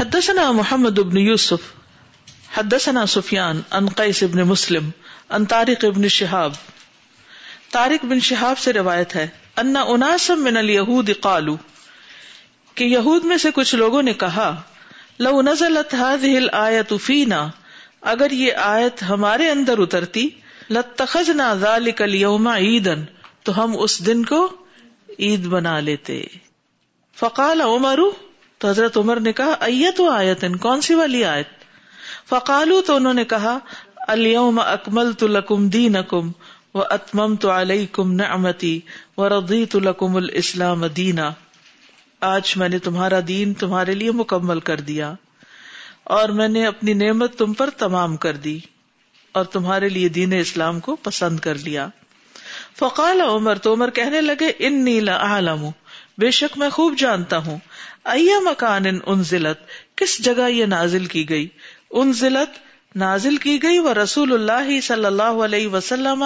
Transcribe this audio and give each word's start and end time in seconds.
حدثنا 0.00 0.52
محمد 0.52 0.98
ابن 0.98 1.16
یوسف، 1.16 1.58
حدثنا 2.58 3.06
سفیان 3.06 3.60
ان 3.70 3.88
قیس 3.88 4.22
ابن 4.22 4.42
مسلم 4.42 4.90
ان 5.30 5.44
طارق 5.44 5.84
ابن 5.84 6.08
شہاب۔ 6.08 6.52
طارق 7.72 8.04
بن 8.04 8.20
شہاب 8.20 8.58
سے 8.58 8.72
روایت 8.72 9.16
ہے، 9.16 9.28
انا 9.56 9.82
اناسم 9.82 10.44
من 10.44 10.56
الیہود 10.56 11.10
قالو 11.20 11.56
کہ 12.74 12.84
یہود 12.84 13.24
میں 13.24 13.36
سے 13.36 13.50
کچھ 13.54 13.74
لوگوں 13.74 14.02
نے 14.02 14.12
کہا، 14.12 14.62
لو 15.18 15.42
نزلت 15.42 15.94
هذه 15.94 16.36
الآیت 16.36 16.92
فینا، 17.00 17.48
اگر 18.00 18.30
یہ 18.30 18.52
آیت 18.52 19.02
ہمارے 19.02 19.50
اندر 19.50 19.78
اترتی 19.78 20.28
لتخذنا 20.70 21.54
ذلك 21.54 22.02
اليوم 22.02 22.48
عیدا، 22.48 22.94
تو 23.42 23.64
ہم 23.64 23.72
اس 23.78 24.06
دن 24.06 24.24
کو 24.24 24.56
عید 25.18 25.46
بنا 25.46 25.80
لیتے۔ 25.80 26.24
فقال 27.16 27.60
عمر 27.60 27.98
تو 28.64 28.70
حضرت 28.70 28.96
عمر 28.96 29.20
نے 29.20 29.32
کہا 29.32 29.54
ایت 29.60 30.00
و 30.00 30.10
آیت 30.10 30.44
کون 30.60 30.80
سی 30.80 30.94
والی 30.94 31.24
آیت؟ 31.24 31.46
فقالو 32.28 32.82
تو 32.82 32.96
انہوں 32.96 33.14
نے 33.14 33.24
کہا 33.24 33.58
اليوم 33.96 34.60
اکملت 34.66 35.22
لکم 35.22 35.68
دینکم 35.68 36.32
و 36.74 36.82
اتمم 36.82 37.36
تو 37.36 37.50
علیکم 37.50 38.12
نعمتی 38.12 38.80
و 39.16 39.28
رضیت 39.28 39.76
لکم 39.76 40.16
الاسلام 40.16 40.86
دینا۔ 40.86 41.30
آج 42.20 42.56
میں 42.56 42.68
نے 42.68 42.78
تمہارا 42.78 43.20
دین 43.28 43.54
تمہارے 43.54 43.94
لیے 43.94 44.10
مکمل 44.10 44.60
کر 44.60 44.80
دیا 44.80 45.14
اور 46.04 46.28
میں 46.28 46.48
نے 46.48 46.66
اپنی 46.66 46.92
نعمت 46.92 47.38
تم 47.38 47.52
پر 47.52 47.70
تمام 47.70 48.16
کر 48.16 48.36
دی 48.36 48.58
اور 49.32 49.44
تمہارے 49.44 49.88
لیے 49.88 50.08
دین 50.08 50.32
اسلام 50.32 50.80
کو 50.80 50.96
پسند 50.96 51.40
کر 51.40 51.54
لیا۔ 51.54 51.88
فقال 52.78 53.20
عمر، 53.20 53.58
تو 53.58 53.74
عمر 53.74 53.90
کہنے 53.90 54.20
لگے 54.20 54.52
ان 54.58 54.84
نیلا 54.84 55.16
عالم 55.16 55.68
بے 56.18 56.30
شک 56.30 56.58
میں 56.58 56.70
خوب 56.70 56.98
جانتا 56.98 57.36
ہوں۔ 57.36 57.58
ایا 58.04 58.50
مکان 58.50 58.82
ان 59.06 59.22
ضلعت 59.22 59.56
کس 59.96 60.24
جگہ 60.24 60.50
یہ 60.50 60.66
نازل 60.66 61.06
کی 61.06 61.28
گئی؟ 61.28 61.48
ان 61.90 62.12
ضلعت 62.12 62.48
نازل 62.96 63.36
کی 63.36 63.62
گئی 63.62 63.78
وہ 63.78 63.94
رسول 63.94 64.32
اللہ 64.32 64.80
صلی 64.80 65.04
اللہ 65.04 65.22
علیہ 65.22 65.68
وسلم 65.68 66.24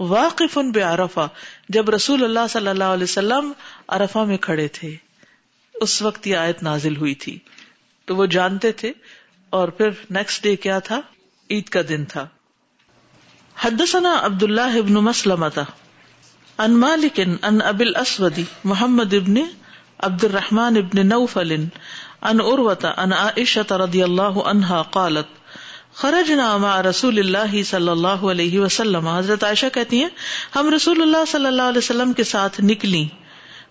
واقف 0.00 0.58
ان 0.58 0.70
بے 0.70 0.82
جب 1.68 1.90
رسول 1.90 2.24
اللہ 2.24 2.46
صلی 2.50 2.68
اللہ 2.68 2.84
علیہ 2.84 3.04
وسلم 3.04 3.52
ارفا 3.88 4.24
میں 4.24 4.36
کھڑے 4.36 4.68
تھے۔ 4.68 4.96
اس 5.74 6.02
وقت 6.02 6.26
یہ 6.26 6.36
آیت 6.36 6.62
نازل 6.62 6.96
ہوئی 6.96 7.14
تھی۔ 7.14 7.38
تو 8.04 8.16
وہ 8.16 8.26
جانتے 8.26 8.72
تھے۔ 8.72 8.92
اور 9.50 9.68
پھر 9.68 9.88
نیکسٹ 10.10 10.42
ڈے 10.42 10.56
کیا 10.56 10.78
تھا؟ 10.78 11.00
عید 11.50 11.68
کا 11.68 11.80
دن 11.88 12.04
تھا۔ 12.04 12.26
حدثنا 13.60 14.18
عبد 14.22 14.42
اللہ 14.42 14.78
ابن 14.78 14.94
مسلمتا 14.94 15.62
ان 16.58 16.72
مالک 16.76 17.20
ان 17.42 17.60
ابل 17.62 17.96
اسودی 17.96 18.44
محمد 18.64 19.12
ابن 19.14 19.36
عبد 20.06 20.24
الرحمن 20.24 20.76
ابن 20.76 21.06
نوفل 21.06 21.52
ان 21.52 22.40
اروتا 22.44 22.92
ان 22.96 23.12
عائشہ 23.12 23.72
رضی 23.72 24.02
اللہ 24.02 24.38
عنہا 24.44 24.82
قالت، 24.90 25.28
خرجنا 25.94 26.56
مع 26.56 26.80
رسول 26.82 27.18
اللہ 27.18 27.62
صلی 27.62 27.88
اللہ 27.88 28.24
علیہ 28.32 28.60
وسلم۔ 28.60 29.08
حضرت 29.08 29.44
عائشہ 29.44 29.66
کہتی 29.74 30.00
ہیں، 30.02 30.08
ہم 30.56 30.70
رسول 30.74 31.02
اللہ 31.02 31.24
صلی 31.30 31.46
اللہ 31.46 31.68
علیہ 31.68 31.78
وسلم 31.78 32.12
کے 32.12 32.24
ساتھ 32.24 32.60
نکلی 32.60 33.06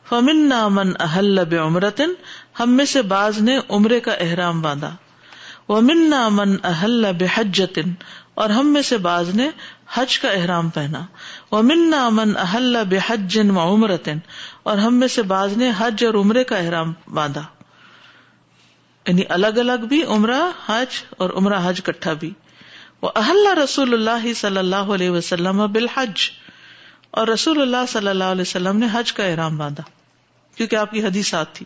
فمنا 0.10 0.68
من 0.68 0.92
احل 1.00 1.44
بعمرتن 1.50 2.14
ہم 2.60 2.76
میں 2.78 2.86
سے 2.86 3.02
بعض 3.02 3.42
نے 3.42 3.58
عمرے 3.70 4.00
کا 4.00 4.14
احرام 4.26 4.62
باندھا۔ 4.62 4.96
ومنا 5.70 6.28
من 6.30 6.56
احل 6.64 7.06
بحجتن 7.20 7.94
اور 8.34 8.50
ہم 8.50 8.74
میں 8.74 8.82
سے 8.82 8.98
بعض 8.98 9.30
نے 9.36 9.50
حج 9.94 10.20
کا 10.20 10.30
احرام 10.30 10.70
پہنا۔ 10.70 11.06
ومنا 11.52 12.10
من 12.10 12.38
احل 12.38 12.78
بحج 12.90 13.40
و 13.56 13.60
عمرتن 13.60 14.18
اور 14.64 14.78
ہم 14.78 14.96
میں 14.96 15.08
سے 15.08 15.22
بعض 15.22 15.58
نے 15.58 15.72
حج 15.78 16.06
اور 16.06 16.14
عمرے 16.14 16.44
کا 16.44 16.58
احرام 16.58 16.94
باندھا۔ 17.14 17.44
یعنی 19.08 19.22
الگ 19.30 19.48
الگ 19.48 19.86
بھی 19.90 20.04
عمرہ، 20.04 20.42
حج 20.66 21.04
اور 21.10 21.30
عمرہ، 21.30 21.70
حج 21.70 21.82
کٹھا 21.84 22.14
بھی۔ 22.14 22.34
وہ 23.02 23.12
احل 23.16 23.48
رسول 23.64 23.94
اللہ 23.94 24.34
صلی 24.34 24.58
اللہ 24.58 24.76
علیہ 24.76 25.10
وسلم 25.10 25.72
بالحج، 25.72 26.32
اور 27.12 27.28
رسول 27.28 27.62
اللہ 27.62 27.86
صلی 27.88 28.08
اللہ 28.08 28.24
علیہ 28.24 28.42
وسلم 28.42 28.78
نے 28.78 28.88
حج 28.92 29.14
کا 29.14 29.24
احرام 29.24 29.58
باندھا۔ 29.58 29.84
کیونکہ 30.56 30.76
آپ 30.76 30.92
کی 30.92 31.04
حدیثات 31.04 31.54
تھی۔ 31.54 31.66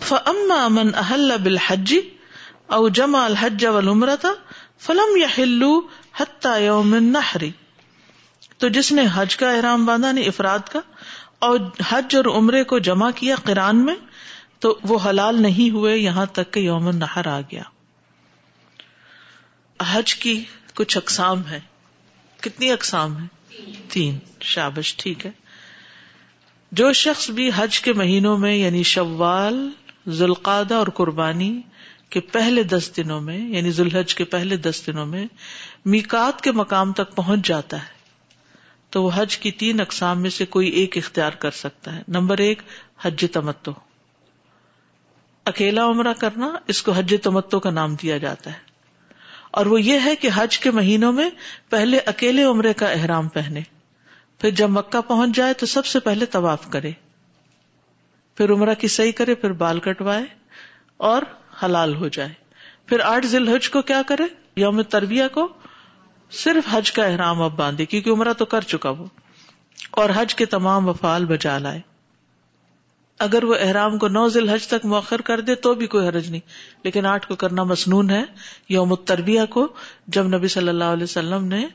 فما 0.00 0.68
من 0.68 0.90
احل 0.94 1.32
بالحج، 1.42 1.94
او 2.66 2.88
جمع 2.88 3.24
الحج 3.24 3.66
والعمرہ 3.66 4.16
تھا 4.16 4.32
فلم 4.78 5.16
یحلو 5.16 5.80
حتی 6.16 6.64
یوم 6.64 6.94
النحر۔ 6.94 7.40
تو 8.58 8.68
جس 8.68 8.92
نے 8.92 9.02
حج 9.14 9.36
کا 9.36 9.52
احرام 9.52 9.84
باندھا 9.84 10.12
نہیں 10.12 10.24
افراد 10.24 10.58
کا، 10.58 10.80
اور 11.38 11.58
حج 11.88 12.16
اور 12.16 12.24
عمرے 12.24 12.64
کو 12.64 12.78
جمع 12.78 13.10
کیا 13.10 13.34
قرآن 13.44 13.84
میں، 13.84 13.94
تو 14.58 14.78
وہ 14.82 14.98
حلال 15.04 15.42
نہیں 15.42 15.70
ہوئے، 15.70 15.98
یہاں 15.98 16.26
تک 16.26 16.52
کہ 16.52 16.60
یوم 16.60 16.90
نہر 16.90 17.26
آ 17.26 17.40
گیا۔ 17.40 17.62
حج 19.82 20.14
کی 20.14 20.44
کچھ 20.74 20.96
اقسام 20.96 21.46
ہے 21.46 21.60
کتنی 22.40 22.72
اقسام 22.72 23.22
ہے 23.22 23.26
تین۔ 23.88 24.18
شابش، 24.40 24.94
ٹھیک 24.96 25.26
ہے۔ 25.26 25.30
جو 26.72 26.92
شخص 26.92 27.30
بھی 27.30 27.50
حج 27.56 27.80
کے 27.80 27.92
مہینوں 27.92 28.38
میں 28.38 28.54
یعنی 28.54 28.82
شوال 28.82 29.70
ذوالقادہ 30.08 30.74
اور 30.74 30.86
قربانی 30.86 31.60
کے 32.12 32.20
پہلے 32.20 32.62
دس 32.62 32.90
دنوں 32.96 33.20
میں 33.20 33.38
یعنی 33.38 33.70
ذوالحج 33.70 34.14
کے 34.14 34.24
پہلے 34.24 34.56
دس 34.56 34.86
دنوں 34.86 35.06
میں 35.06 35.26
میکات 35.84 36.40
کے 36.40 36.52
مقام 36.52 36.92
تک 36.92 37.14
پہنچ 37.14 37.46
جاتا 37.46 37.82
ہے۔ 37.82 38.02
تو 38.90 39.02
وہ 39.02 39.10
حج 39.14 39.38
کی 39.38 39.50
تین 39.50 39.80
اقسام 39.80 40.22
میں 40.22 40.30
سے 40.30 40.46
کوئی 40.46 40.68
ایک 40.68 40.96
اختیار 40.96 41.30
کر 41.30 41.50
سکتا 41.50 41.96
ہے۔ 41.96 42.02
نمبر 42.08 42.38
ایک، 42.38 42.62
حج 43.02 43.26
تمتو 43.32 43.72
اکیلا 45.44 45.84
عمرہ 45.84 46.12
کرنا، 46.12 46.54
اس 46.66 46.82
کو 46.82 46.92
حج 46.92 47.14
تمتو 47.22 47.60
کا 47.60 47.70
نام 47.70 47.94
دیا 47.94 48.18
جاتا 48.18 48.52
ہے۔ 48.52 48.58
اور 49.50 49.66
وہ 49.66 49.82
یہ 49.82 49.98
ہے 50.04 50.16
کہ 50.16 50.28
حج 50.34 50.58
کے 50.58 50.70
مہینوں 50.70 51.12
میں 51.12 51.30
پہلے 51.68 51.98
اکیلے 51.98 52.42
عمرے 52.42 52.72
کا 52.72 52.86
احرام 52.86 53.28
پہنے۔ 53.28 53.60
پھر 54.38 54.50
جب 54.50 54.70
مکہ 54.70 55.00
پہنچ 55.00 55.36
جائے 55.36 55.54
تو 55.54 55.66
سب 55.66 55.86
سے 55.86 56.00
پہلے 56.00 56.26
طواف 56.26 56.70
کرے۔ 56.70 56.90
پھر 58.36 58.50
عمرہ 58.50 58.74
کی 58.74 58.88
صحیح 58.88 59.12
کرے، 59.12 59.34
پھر 59.34 59.52
بال 59.52 59.80
کٹوائے۔ 59.80 60.24
اور 60.96 61.22
حلال 61.64 61.94
ہو 61.94 62.08
جائے۔ 62.08 62.32
پھر 62.86 63.00
آٹھ 63.00 63.26
ذیل 63.26 63.48
حج 63.48 63.70
کو 63.70 63.82
کیا 63.82 64.02
کرے؟ 64.06 64.22
یوم 64.56 64.82
تربیہ 64.82 65.24
کو 65.32 65.48
صرف 66.30 66.68
حج 66.70 66.92
کا 66.92 67.04
احرام 67.04 67.42
اب 67.42 67.56
باندھے، 67.56 67.86
کیونکہ 67.86 68.10
عمرہ 68.10 68.32
تو 68.32 68.44
کر 68.44 68.60
چکا 68.60 68.90
وہ۔ 68.90 69.04
اور 69.90 70.10
حج 70.14 70.34
کے 70.34 70.46
تمام 70.46 70.88
وفال 70.88 71.24
بجا 71.24 71.58
لائے۔ 71.58 71.80
اگر 73.18 73.44
وہ 73.44 73.54
احرام 73.60 73.98
کو 73.98 74.08
نو 74.08 74.28
ذیل 74.28 74.48
حج 74.48 74.66
تک 74.66 74.86
مؤخر 74.86 75.20
کر 75.20 75.40
دے 75.40 75.54
تو 75.54 75.74
بھی 75.74 75.86
کوئی 75.86 76.08
حرج 76.08 76.30
نہیں۔ 76.30 76.48
لیکن 76.82 77.06
آٹھ 77.06 77.28
کو 77.28 77.36
کرنا 77.36 77.62
مصنون 77.62 78.10
ہے۔ 78.10 78.22
یوم 78.68 78.94
تربیہ 78.94 79.40
کو 79.50 79.72
جب 80.06 80.26
نبی 80.26 80.48
صلی 80.48 80.68
اللہ 80.68 80.84
علیہ 80.84 81.04
وسلم 81.04 81.44
نے 81.44 81.66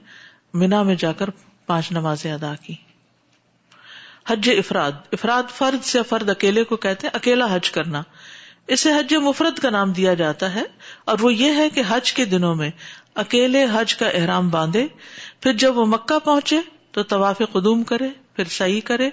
مینا 0.54 0.84
میں 0.84 0.96
جا 0.96 1.12
کر 1.12 1.30
پانچ 1.66 1.92
نمازیں 1.92 2.34
ادا 2.34 2.54
کی۔ 2.64 2.76
حج 4.28 4.50
افراد 4.58 4.92
افراد 5.12 5.44
فرد 5.50 5.84
سے 5.84 6.04
فرد 6.04 6.30
اکیلے 6.30 6.64
کو 6.64 6.78
کہتے 6.78 7.08
ہیں، 7.08 7.12
اکیلا 7.14 7.56
حج 7.56 7.72
کرنا۔ 7.72 8.04
اسے 8.68 8.94
حج 8.94 9.14
مفرد 9.14 9.60
کا 9.60 9.70
نام 9.70 9.92
دیا 9.92 10.14
جاتا 10.14 10.54
ہے 10.56 10.64
اور 11.06 11.20
وہ 11.20 11.34
یہ 11.34 11.56
ہے 11.56 11.70
کہ 11.70 11.82
حج 11.88 12.14
کے 12.14 12.26
دنوں 12.26 12.56
میں 12.56 12.70
اکیلے 13.16 13.66
حج 13.74 13.96
کا 13.96 14.08
احرام 14.08 14.50
باندھے، 14.50 14.88
پھر 15.40 15.54
جب 15.54 15.78
وہ 15.78 15.86
مکہ 15.86 16.20
پہنچے 16.20 16.60
تو 16.92 17.04
طواف 17.04 17.42
قدوم 17.52 17.84
کرے، 17.84 18.10
پھر 18.36 18.44
صحیح 18.44 18.82
کرے، 18.82 19.10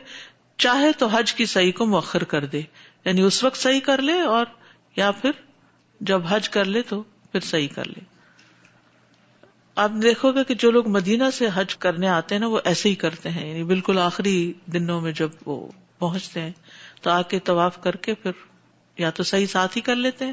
چاہے 0.59 0.93
تو 0.93 1.07
حج 1.07 1.33
کی 1.35 1.47
صحیح 1.47 1.73
کو 1.73 1.87
مؤخر 1.87 2.25
کر 2.25 2.45
دے 2.45 2.61
یعنی 3.05 3.23
اس 3.23 3.45
وقت 3.45 3.57
صحیح 3.57 3.81
کر 3.81 4.03
لے 4.03 4.21
اور 4.21 4.47
یا 4.97 5.11
پھر 5.11 5.31
جب 6.01 6.23
حج 6.29 6.49
کر 6.49 6.65
لے 6.65 6.83
تو 6.83 7.03
پھر 7.03 7.41
صحیح 7.41 7.69
کر 7.75 7.85
لے۔ 7.87 8.01
آپ 9.77 9.91
دیکھو 10.03 10.33
گے 10.33 10.45
کہ 10.45 10.55
جو 10.55 10.71
لوگ 10.71 10.89
مدینہ 10.89 11.25
سے 11.33 11.49
حج 11.55 11.77
کرنے 11.77 12.09
آتے 12.09 12.35
ہیں 12.35 12.41
نا، 12.41 12.47
وہ 12.47 12.61
ایسے 12.65 12.89
ہی 12.89 12.95
کرتے 12.95 13.31
ہیں 13.31 13.49
یعنی 13.49 13.65
بالکل 13.65 13.99
آخری 13.99 14.53
دنوں 14.67 15.01
میں 15.01 15.13
جب 15.13 15.29
وہ 15.47 15.69
پہنچتے 15.99 16.41
ہیں 16.41 16.53
تو 17.03 17.11
آ 17.11 17.23
کے 17.23 17.39
طواف 17.39 17.83
کر 17.83 17.97
کے 17.97 18.15
پھر 18.15 18.31
یا 18.99 19.11
تو 19.11 19.23
صحیح 19.23 19.47
ساتھ 19.47 19.77
ہی 19.77 19.83
کر 19.83 19.97
لیتے 19.97 20.27
ہیں 20.27 20.33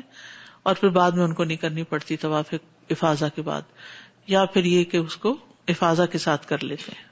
اور 0.64 0.76
پھر 0.76 0.90
بعد 0.90 1.12
میں 1.12 1.24
ان 1.24 1.34
کو 1.34 1.44
نہیں 1.44 1.58
کرنی 1.58 1.84
پڑتی 1.84 2.18
طواف 2.18 2.54
افاظا 2.90 3.28
کے 3.28 3.42
بعد، 3.42 3.62
یا 4.28 4.46
پھر 4.46 4.66
یہ 4.66 4.84
کہ 4.84 4.98
اس 4.98 5.18
کو 5.18 5.38
افاظا 5.68 6.06
کے 6.06 6.18
ساتھ 6.18 6.48
کر 6.48 6.64
لیتے 6.64 6.92
ہیں۔ 6.98 7.04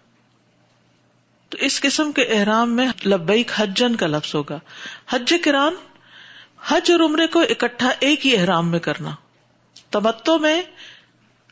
تو 1.50 1.58
اس 1.58 1.82
قسم 1.82 2.12
کے 2.12 2.22
احرام 2.22 2.76
میں 2.76 2.88
لبیک 3.06 3.52
حجن 3.56 3.96
کا 3.96 4.08
لفظ 4.08 4.36
ہوگا۔ 4.36 4.60
حج 5.10 5.34
کران 5.44 5.74
حج 6.68 6.92
اور 6.92 7.00
عمرے 7.00 7.28
کو 7.28 7.40
اکٹھا 7.40 7.90
ایک 8.00 8.26
ہی 8.26 8.38
احرام 8.38 8.72
میں 8.72 8.80
کرنا۔ 8.80 9.16
تبتوں 9.90 10.40
میں 10.40 10.62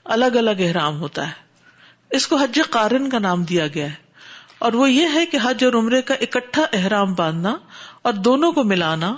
الگ 0.03 0.25
الگ 0.25 0.51
احرام 0.59 0.99
ہوتا 0.99 1.27
ہے۔ 1.27 1.33
اس 2.09 2.27
کو 2.27 2.35
حج 2.35 2.59
قارن 2.69 3.09
کا 3.09 3.19
نام 3.19 3.43
دیا 3.43 3.67
گیا 3.67 3.85
ہے۔ 3.85 3.95
اور 4.59 4.73
وہ 4.73 4.91
یہ 4.91 5.07
ہے 5.13 5.25
کہ 5.25 5.37
حج 5.43 5.63
اور 5.63 5.73
عمرے 5.73 6.01
کا 6.01 6.13
اکٹھا 6.13 6.65
احرام 6.73 7.13
باندھنا 7.13 7.57
اور 8.01 8.13
دونوں 8.13 8.51
کو 8.51 8.63
ملانا 8.63 9.15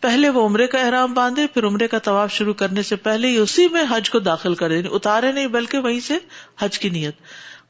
پہلے 0.00 0.28
وہ 0.28 0.46
عمرے 0.46 0.66
کا 0.66 0.78
احرام 0.80 1.14
باندھے، 1.14 1.46
پھر 1.46 1.64
عمرے 1.64 1.88
کا 1.88 1.98
طواف 1.98 2.32
شروع 2.32 2.54
کرنے 2.54 2.82
سے 2.82 2.96
پہلے 2.96 3.28
ہی 3.28 3.36
اسی 3.36 3.68
میں 3.68 3.84
حج 3.90 4.10
کو 4.10 4.18
داخل 4.18 4.54
کرے 4.54 4.76
یعنی 4.76 4.88
اتارے 4.92 5.32
نہیں 5.32 5.46
بلکہ 5.46 5.78
وہیں 5.78 6.00
سے 6.00 6.18
حج 6.58 6.78
کی 6.78 6.90
نیت۔ 6.90 7.14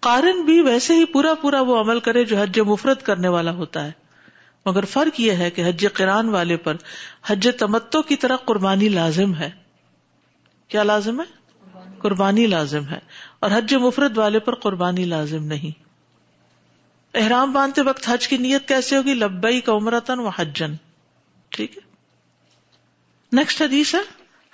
قارن 0.01 0.43
بھی 0.43 0.61
ویسے 0.61 0.95
ہی 0.95 1.05
پورا 1.05 1.35
پورا 1.35 1.61
وہ 1.61 1.81
عمل 1.81 2.01
کرے 2.01 2.25
جو 2.25 2.37
حج 2.37 2.61
مفرت 2.61 3.07
کرنے 3.07 3.29
والا 3.29 3.51
ہوتا 3.51 3.87
ہے۔ 3.87 3.93
مگر 4.67 4.85
فرق 4.85 5.21
یہ 5.21 5.33
ہے 5.33 5.51
کہ 5.51 5.69
حج 5.69 5.87
قرآن 5.95 6.29
والے 6.29 6.57
پر 6.57 6.77
حج 7.27 7.49
تمتو 7.59 8.03
کی 8.03 8.17
طرح 8.17 8.37
قربانی 8.37 8.89
لازم 8.89 9.35
ہے۔ 9.35 9.51
کیا 10.69 10.83
لازم 10.83 11.21
ہے؟ 11.21 11.41
قربانی 11.99 12.47
لازم 12.47 12.85
ہے۔ 12.85 12.99
اور 13.41 13.51
حج 13.55 13.75
مفرد 13.75 14.19
والے 14.19 14.39
پر 14.39 14.55
قربانی 14.55 15.05
لازم 15.05 15.45
نہیں۔ 15.45 15.83
احرام 17.15 17.53
باندھتے 17.53 17.83
وقت 17.83 18.09
حج 18.09 18.29
کی 18.29 18.37
نیت 18.37 18.69
کیسے 18.69 18.97
ہوگی؟ 18.97 19.15
لبئی 19.15 19.61
کا 19.61 19.73
عمرتن 19.73 20.19
و 20.19 20.29
حجن 20.29 20.75
ٹھیک 21.49 21.77
ہے؟ 21.77 21.90
نیکسٹ 23.33 23.63
حدیث 23.63 23.95
ہے 23.95 24.01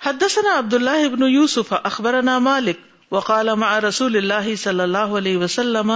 حدثنا 0.05 0.59
عبد 0.59 0.73
اللہ 0.73 1.05
ابن 1.05 1.23
یوسف 1.23 1.73
اخبرنا 1.83 2.39
مالک 2.39 2.77
وقال 3.11 3.53
مع 3.53 3.79
رسول 3.79 4.17
اللہ 4.17 4.55
صلی 4.55 4.79
اللہ 4.79 4.97
علیہ 4.97 5.37
وسلم 5.37 5.91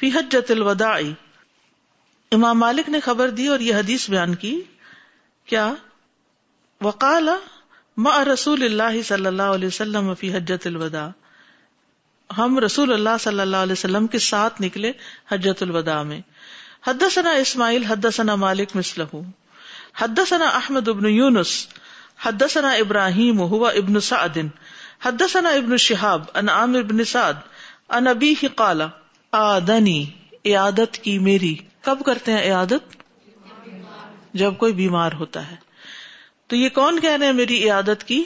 فی 0.00 0.10
حجت 0.10 0.50
الوداع 0.50 1.00
امام 2.32 2.58
مالک 2.58 2.88
نے 2.88 3.00
خبر 3.00 3.30
دی 3.30 3.46
اور 3.46 3.60
یہ 3.60 3.74
حدیث 3.74 4.10
بیان 4.10 4.34
کی. 4.34 4.60
کیا؟ 5.46 5.74
وقال 6.80 7.28
مع 7.96 8.24
رسول 8.24 8.62
اللہ 8.62 9.02
صلی 9.02 9.26
اللہ 9.26 9.42
علیہ 9.42 9.66
وسلم 9.66 10.14
فی 10.14 10.34
حجت 10.34 10.66
الوداع 10.66 11.08
ہم 12.38 12.58
رسول 12.58 12.92
اللہ 12.92 13.16
صلی 13.20 13.40
اللہ 13.40 13.56
علیہ 13.56 13.72
وسلم 13.72 14.06
کے 14.06 14.18
ساتھ 14.18 14.62
نکلے 14.62 14.92
حجت 15.32 15.62
الوداع 15.62 16.02
میں۔ 16.02 16.20
حدثنا 16.86 17.30
اسماعیل، 17.30 17.84
حدثنا 17.84 18.34
مالک 18.34 18.68
مسلح 18.74 19.16
حدثنا 19.96 20.44
احمد 20.44 20.88
ابن 20.88 21.08
یونس 21.08 21.66
حدثنا 22.22 22.70
ابراہیم 22.70 23.40
ہوا 23.40 23.70
ابن 23.70 24.00
سعد، 24.00 24.38
حدثنا 25.02 25.48
ابن 25.48 25.76
شہاب 25.76 26.24
ان 26.34 26.48
عامر 26.48 26.78
ابن 26.78 27.04
سعد 27.04 27.34
ان 27.88 28.06
ابی 28.06 28.34
قال، 28.34 28.82
آدنی، 29.32 30.06
عیادت 30.46 30.94
کی 30.94 31.18
میری۔ 31.18 31.54
کب 31.80 31.98
کرتے 32.06 32.32
ہیں 32.32 32.42
عیادت؟ 32.42 32.96
جب 34.34 34.54
کوئی 34.58 34.72
بیمار 34.72 35.12
ہوتا 35.12 35.50
ہے۔ 35.50 35.56
تو 36.46 36.56
یہ 36.56 36.68
کون 36.68 37.00
کہہ 37.00 37.10
رہے 37.10 37.26
ہیں 37.26 37.32
میری 37.32 37.64
عیادت 37.64 38.04
کی؟ 38.04 38.24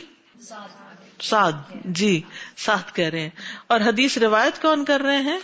سعد۔ 1.21 1.53
جی 1.85 2.21
سعد 2.57 2.95
کہہ 2.95 3.09
رہے 3.09 3.21
ہیں۔ 3.21 3.31
اور 3.67 3.81
حدیث 3.81 4.19
روایت 4.19 4.63
کون 4.63 4.85
کر 4.85 5.01
رہے 5.01 5.17
ہیں؟ 5.17 5.39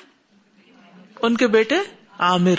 ان 1.23 1.37
کے 1.37 1.47
بیٹے 1.47 1.76
عامر۔ 2.19 2.55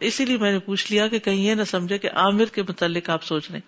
اسی 0.00 0.24
لیے 0.24 0.36
میں 0.36 0.52
نے 0.52 0.58
پوچھ 0.58 0.92
لیا 0.92 1.08
کہ 1.08 1.18
کہیں 1.18 1.46
یہ 1.46 1.54
نہ 1.54 1.64
سمجھے 1.64 1.98
کہ 1.98 2.10
عامر 2.14 2.44
کے 2.44 2.62
متعلق 2.62 3.10
آپ 3.10 3.24
سوچ 3.24 3.50
رہے 3.50 3.60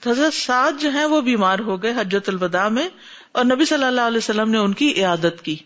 تو 0.00 0.10
حضرت 0.10 0.34
سعد 0.34 0.72
جو 0.80 0.90
ہیں 0.90 1.04
وہ 1.04 1.20
بیمار 1.20 1.58
ہو 1.58 1.82
گئے 1.82 1.92
حجت 2.00 2.28
الوداع 2.28 2.68
میں 2.68 2.88
اور 3.32 3.44
نبی 3.44 3.64
صلی 3.64 3.84
اللہ 3.84 4.00
علیہ 4.00 4.18
وسلم 4.18 4.50
نے 4.50 4.58
ان 4.58 4.72
کی 4.72 4.94
عیادت 4.96 5.42
کی۔ 5.42 5.56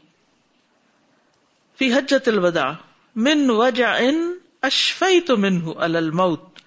فی 1.79 1.93
حجت 1.93 2.29
الوداع، 2.29 2.73
من 3.17 3.51
وجع 3.51 3.97
ان 3.99 4.35
تو 5.27 5.37
من 5.37 5.61
الموت۔ 5.77 6.59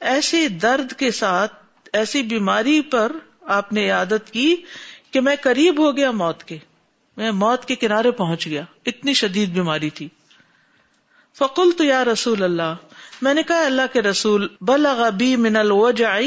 ایسی 0.00 0.48
درد 0.48 0.92
کے 0.92 1.10
ساتھ، 1.10 1.52
ایسی 1.92 2.22
بیماری 2.22 2.80
پر 2.80 3.12
آپ 3.42 3.72
نے 3.72 3.90
عادت 3.90 4.30
کی 4.30 4.56
کہ 5.10 5.20
میں 5.20 5.36
قریب 5.42 5.80
ہو 5.80 5.96
گیا 5.96 6.10
موت 6.10 6.44
کے۔ 6.44 6.58
میں 7.16 7.30
موت 7.30 7.64
کے 7.64 7.74
کنارے 7.74 8.10
پہنچ 8.10 8.46
گیا۔ 8.46 8.62
اتنی 8.86 9.14
شدید 9.14 9.48
بیماری 9.48 9.90
تھی۔ 9.90 10.08
فقل 11.38 11.70
تو 11.72 11.84
یا 11.84 12.04
رسول 12.04 12.42
اللہ، 12.42 12.74
میں 13.22 13.34
نے 13.34 13.42
کہا، 13.42 13.66
اللہ 13.66 13.82
کے 13.92 14.02
رسول، 14.02 14.48
بلغ 14.60 15.10
بی 15.10 15.36
من 15.36 15.56
الوجع 15.56 16.18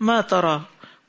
ما 0.00 0.20
ترا۔ 0.20 0.58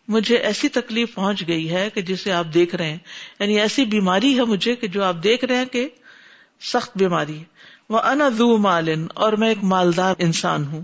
مجھے 0.08 0.38
ایسی 0.38 0.70
تکلیف 0.70 1.16
پہنچ 1.16 1.48
گئی 1.48 1.72
ہے 1.72 1.90
کہ 1.94 2.02
جسے 2.02 2.32
آپ 2.32 2.46
دیکھ 2.54 2.76
رہے 2.76 2.90
ہیں۔ 2.90 2.98
یعنی 3.40 3.60
ایسی 3.60 3.86
بیماری 3.86 4.38
ہے 4.38 4.44
مجھے 4.44 4.76
کہ 4.76 4.88
جو 4.88 5.04
آپ 5.04 5.16
دیکھ 5.24 5.46
رہے 5.46 5.56
ہیں 5.56 5.66
کہ 5.66 5.90
سخت 6.62 6.98
بیماری 6.98 7.38
ہے۔ 7.40 7.44
وہ 7.90 8.00
انا 8.00 8.30
دو 8.40 8.58
مالن، 8.58 9.08
اور 9.14 9.34
میں 9.34 9.50
ایک 9.50 9.64
مالدار 9.64 10.16
انسان 10.20 10.64
ہوں۔ 10.64 10.82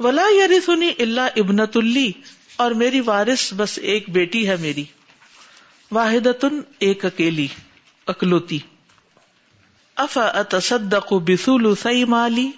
ولا 0.00 0.44
یری 0.44 0.60
سنی 0.60 0.90
اللہ 0.98 1.20
ابنت 1.20 1.76
اللی، 1.76 2.12
اور 2.56 2.70
میری 2.70 3.00
وارث 3.00 3.54
بس 3.56 3.78
ایک 3.82 4.10
بیٹی 4.10 4.48
ہے 4.48 4.56
میری۔ 4.56 4.84
واحد 5.92 6.44
ایک 6.78 7.04
اکیلی، 7.04 7.46
اکلوتی۔ 8.06 8.58
افا 9.98 10.26
اتصدق 10.26 11.12
بسول 11.12 11.74
سی 11.74 12.04
مالی؟ 12.04 12.50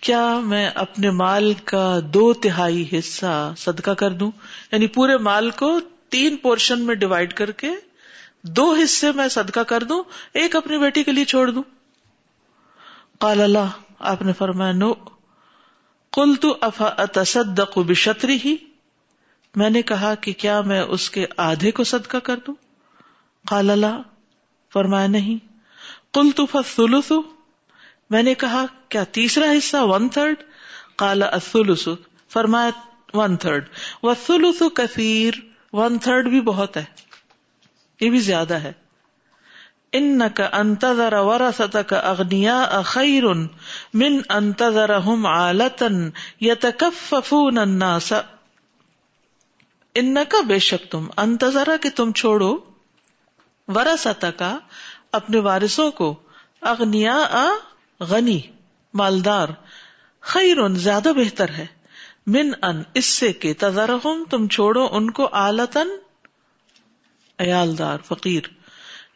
کیا 0.00 0.38
میں 0.38 0.70
اپنے 0.74 1.10
مال 1.10 1.54
کا 1.64 1.98
دو 2.04 2.32
تہائی 2.32 2.88
حصہ 2.92 3.54
صدقہ 3.56 3.90
کر 3.90 4.10
دوں؟ 4.10 4.30
یعنی 4.72 4.86
پورے 4.86 5.16
مال 5.16 5.50
کو 5.50 5.80
تین 6.08 6.36
پورشن 6.36 6.80
میں 6.80 6.94
ڈیوائڈ 6.94 7.34
کر 7.34 7.50
کے 7.50 7.70
دو 8.42 8.76
حصے 8.84 9.12
میں 9.12 9.28
صدقہ 9.28 9.60
کر 9.60 9.82
دوں، 9.82 10.02
ایک 10.34 10.56
اپنی 10.56 10.78
بیٹی 10.78 11.02
کے 11.02 11.12
لیے 11.12 11.24
چھوڑ 11.24 11.50
دوں؟ 11.50 11.62
قال 13.18 13.40
اللہ، 13.40 13.68
آپ 13.98 14.22
نے 14.22 14.32
فرمایا، 14.32 14.72
نو 14.72 14.92
کل 16.12 16.34
تو 16.40 16.56
افا 16.60 16.86
اتصدق 16.86 17.78
بشتری 17.78 18.38
ہی 18.44 18.56
میں 19.54 19.70
نے 19.70 19.82
کہا 19.82 20.14
کہ 20.14 20.32
کیا 20.32 20.60
میں 20.60 20.80
اس 20.80 21.10
کے 21.10 21.26
آدھے 21.36 21.70
کو 21.70 21.84
صدقہ 21.84 22.16
کر 22.16 22.36
دوں؟ 22.46 22.54
قال 23.46 23.70
اللہ، 23.70 24.02
فرمایا، 24.72 25.06
نہیں۔ 25.06 25.53
کل 26.14 26.30
تو 26.30 26.46
فلوس 26.46 27.12
میں 28.10 28.22
نے 28.22 28.34
کہا، 28.34 28.64
کیا 28.88 29.04
تیسرا 29.04 29.46
حصہ 29.58 29.76
ون 29.76 30.08
تھرڈ 30.08 30.34
کالا 30.96 31.26
اصلس 31.26 31.88
فرمایا 32.28 32.70
ون 33.16 33.36
تھرڈ 33.36 33.68
وسلس 34.02 34.62
کثیر 34.74 35.34
ون 35.72 35.98
تھرڈ 35.98 36.28
بھی 36.28 36.40
بہت 36.40 36.76
ہے۔ 36.76 36.84
یہ 38.00 38.10
بھی 38.10 38.18
زیادہ 38.18 38.54
ہے۔ 38.54 38.72
ان 39.92 40.22
کا 40.34 40.48
انتظر 40.52 41.12
ورثت 41.12 41.76
کا 41.86 41.98
اغنیا 41.98 42.82
خیر 42.84 43.24
من 43.94 44.20
انتظر 44.28 44.98
ہم 44.98 45.26
آلتن 45.26 46.10
یا 46.40 46.54
تکفون 46.60 47.58
الناس. 47.58 48.12
ان 49.94 50.16
کا 50.28 50.40
بے 50.40 50.58
شک 50.58 50.90
تم 50.90 51.06
انتظرا 51.16 51.76
کہ 51.76 51.90
تم 51.96 52.12
چھوڑو۔ 52.12 52.56
ورثت 53.68 54.26
کا 54.36 54.58
اپنے 55.14 55.38
وارثوں 55.38 55.90
کو 55.90 56.14
اغنیا 56.60 57.48
غنی، 58.00 58.40
مالدار 58.94 59.48
خیر 60.20 60.68
زیادہ 60.68 61.08
بہتر 61.16 61.48
ہے۔ 61.48 61.66
من 62.26 62.50
ان، 62.62 62.82
اس 62.94 63.04
سے 63.04 63.32
کہ 63.32 63.52
تذرہم، 63.58 64.24
تم 64.30 64.48
چھوڑو 64.48 64.88
ان 64.90 65.10
کو 65.10 65.28
آلتن 65.32 65.88
عیالدار، 67.38 67.98
فقیر۔ 68.04 68.42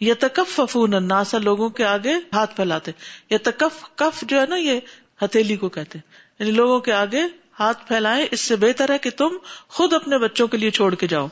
یا 0.01 0.15
تکف 0.21 0.61
الناس، 0.75 1.35
لوگوں 1.35 1.69
کے 1.69 1.85
آگے 1.85 2.15
ہاتھ 2.33 2.57
پھیلاتے۔ 2.57 2.93
یا 3.31 3.39
تکف 3.43 3.97
کف 3.97 4.23
جو 4.23 4.41
ہے 4.41 4.47
نا، 4.47 4.57
یہ 4.57 4.81
ہتھیلی 5.25 5.57
کو 5.57 5.69
کہتے 5.69 5.99
یعنی 6.39 6.51
لوگوں 6.51 6.81
کے 6.81 6.93
آگے 6.93 7.23
ہاتھ 7.61 7.89
پھیلائے 7.89 8.27
اس 8.31 8.41
سے 8.41 8.57
بہتر 8.57 8.91
ہے 8.91 8.99
کہ 8.99 9.11
تم 9.11 9.29
خود 9.69 9.93
اپنے 9.93 10.19
بچوں 10.19 10.47
کے 10.47 10.57
لیے 10.57 10.71
چھوڑ 10.71 10.95
کے 10.95 11.07
جاؤ۔ 11.07 11.29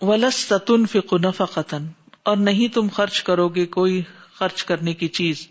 ولس 0.00 0.52
تن 0.66 0.86
فکن 0.86 1.32
فقتن 1.32 1.86
اور 2.22 2.36
نہیں 2.36 2.74
تم 2.74 2.88
خرچ 2.92 3.22
کرو 3.22 3.48
گے 3.48 3.66
کوئی 3.66 4.02
خرچ 4.34 4.64
کرنے 4.64 4.94
کی 4.94 5.08
چیز۔ 5.08 5.48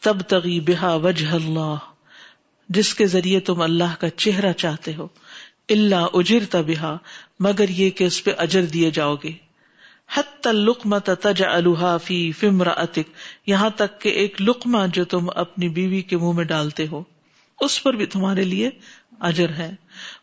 تب 0.00 0.20
تغی 0.28 0.60
بحا 0.60 0.94
وجہ 0.94 1.26
اللہ۔ 1.26 1.74
جس 2.68 2.94
کے 2.94 3.06
ذریعے 3.06 3.40
تم 3.40 3.62
اللہ 3.62 4.00
کا 4.00 4.10
چہرہ 4.10 4.52
چاہتے 4.52 4.94
ہو۔ 4.94 5.08
اللہ 5.68 6.06
اجر 6.14 6.38
تبہا 6.50 6.98
مگر 7.40 7.68
یہ 7.68 7.90
کہ 7.90 8.04
اس 8.04 8.24
پہ 8.24 8.30
اجر 8.38 8.64
دیے 8.64 8.90
جاؤ 8.90 9.16
گے۔ 9.24 9.32
حت 10.16 10.46
لکمت 10.46 11.10
تج 11.20 11.42
الحا 11.42 11.96
فی 11.96 12.32
فمر 12.32 12.66
اتک 12.66 13.10
یہاں 13.46 13.70
تک 13.70 14.00
کہ 14.00 14.08
ایک 14.08 14.42
لکما 14.42 14.86
جو 14.86 15.04
تم 15.04 15.30
اپنی 15.34 15.68
بیوی 15.68 16.02
کے 16.02 16.16
منہ 16.16 16.32
میں 16.32 16.44
ڈالتے 16.44 16.86
ہو۔ 16.86 17.02
اس 17.60 17.82
پر 17.82 17.94
بھی 17.94 18.06
تمہارے 18.06 18.44
لیے 18.44 18.70
اجر 19.20 19.48
ہے۔ 19.48 19.70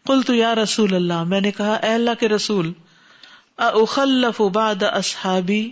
کل 0.07 0.21
تو 0.21 0.33
یا 0.33 0.55
رسول 0.55 0.95
اللہ، 0.95 1.23
میں 1.23 1.41
نے 1.41 1.51
کہا، 1.51 1.73
اے 1.73 1.93
اللہ 1.93 2.11
کے 2.19 2.29
رسول 2.29 2.73
اخلف 3.59 4.41
بعد 4.41 4.83
اصحابی، 4.83 5.71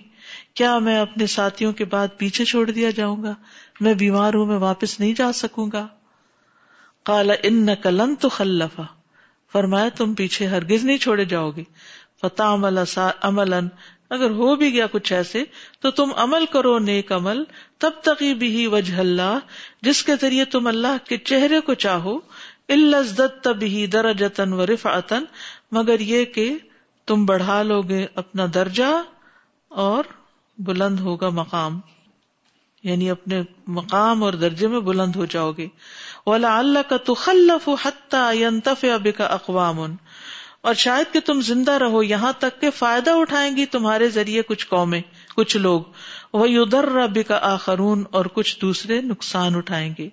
کیا 0.53 0.79
میں 0.79 0.99
اپنے 0.99 1.27
ساتھیوں 1.27 1.73
کے 1.73 1.85
بعد 1.85 2.07
پیچھے 2.17 2.45
چھوڑ 2.45 2.71
دیا 2.71 2.89
جاؤں 2.89 3.23
گا؟ 3.23 3.33
میں 3.79 3.93
بیمار 3.93 4.33
ہوں، 4.33 4.45
میں 4.45 4.57
واپس 4.57 4.99
نہیں 4.99 5.13
جا 5.13 5.33
سکوں 5.33 5.69
گا۔ 5.73 5.87
کالا 7.03 7.33
ان 7.43 7.67
کلن 7.83 8.15
تو 8.15 8.29
خلفا 8.29 8.83
فرمایا، 9.53 9.89
تم 9.89 10.13
پیچھے 10.13 10.45
ہرگز 10.45 10.85
نہیں 10.85 10.97
چھوڑے 10.97 11.25
جاؤ 11.25 11.51
گے۔ 11.51 11.63
فتح 12.21 12.43
عمل 12.43 12.79
عمل 13.21 13.53
اگر 14.09 14.29
ہو 14.29 14.55
بھی 14.55 14.73
گیا 14.73 14.85
کچھ 14.91 15.13
ایسے، 15.13 15.43
تو 15.79 15.91
تم 15.91 16.09
عمل 16.15 16.45
کرو، 16.45 16.79
نیک 16.79 17.11
عمل۔ 17.11 17.43
تب 17.77 17.91
تقی 18.03 18.33
بھی 18.33 18.67
وجہ 18.67 18.95
اللہ، 18.95 19.39
جس 19.81 20.03
کے 20.03 20.11
ذریعے 20.21 20.45
تم 20.45 20.67
اللہ 20.67 21.07
کے 21.07 21.17
چہرے 21.17 21.59
کو 21.59 21.73
چاہو۔ 21.73 22.19
الزد 22.69 23.43
تبھی 23.43 23.87
درجتن 23.87 24.53
و 24.53 24.65
رفعتن 24.65 25.23
مگر 25.71 25.99
یہ 25.99 26.25
کہ 26.25 26.57
تم 27.07 27.25
بڑھا 27.25 27.63
لو 27.63 27.81
گے 27.81 28.05
اپنا 28.15 28.45
درجہ 28.53 29.03
اور 29.67 30.03
بلند 30.57 30.99
ہوگا 30.99 31.29
مقام۔ 31.29 31.79
یعنی 32.83 33.09
اپنے 33.09 33.41
مقام 33.67 34.23
اور 34.23 34.33
درجے 34.33 34.67
میں 34.67 34.79
بلند 34.79 35.15
ہو 35.15 35.25
جاؤ 35.25 35.51
گے۔ 35.51 35.67
ولا 36.25 36.59
اللہ 36.59 36.79
کا 36.89 36.97
تو 36.97 37.13
خلف 37.13 37.69
حتف 37.83 38.85
اب 38.93 39.07
کا 39.17 39.25
اقوام 39.25 39.79
اور 40.61 40.73
شاید 40.73 41.13
کہ 41.13 41.19
تم 41.19 41.41
زندہ 41.41 41.71
رہو 41.71 42.03
یہاں 42.03 42.33
تک 42.39 42.61
کہ 42.61 42.69
فائدہ 42.69 43.09
اٹھائیں 43.09 43.57
گی 43.57 43.65
تمہارے 43.65 44.09
ذریعے 44.09 44.41
کچھ 44.41 44.67
قومیں، 44.67 45.01
کچھ 45.35 45.57
لوگ۔ 45.57 45.81
وہ 46.33 46.45
ادر 46.45 46.85
رب 46.85 47.17
کا 47.27 47.39
آخرون 47.41 48.03
اور 48.11 48.25
کچھ 48.25 48.61
دوسرے 48.61 49.01
نقصان 49.01 49.55
اٹھائیں 49.55 49.93
گے۔ 49.97 50.09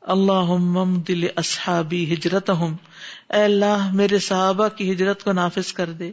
اللہ 0.00 0.56
دل 1.08 1.26
اصحابی 1.36 2.14
ہجرت 2.14 2.50
ہوں 2.50 2.76
اے 3.30 3.42
اللہ، 3.42 3.90
میرے 3.92 4.18
صحابہ 4.18 4.68
کی 4.68 4.92
ہجرت 4.92 5.24
کو 5.24 5.32
نافذ 5.32 5.72
کر 5.72 5.92
دے۔ 5.92 6.12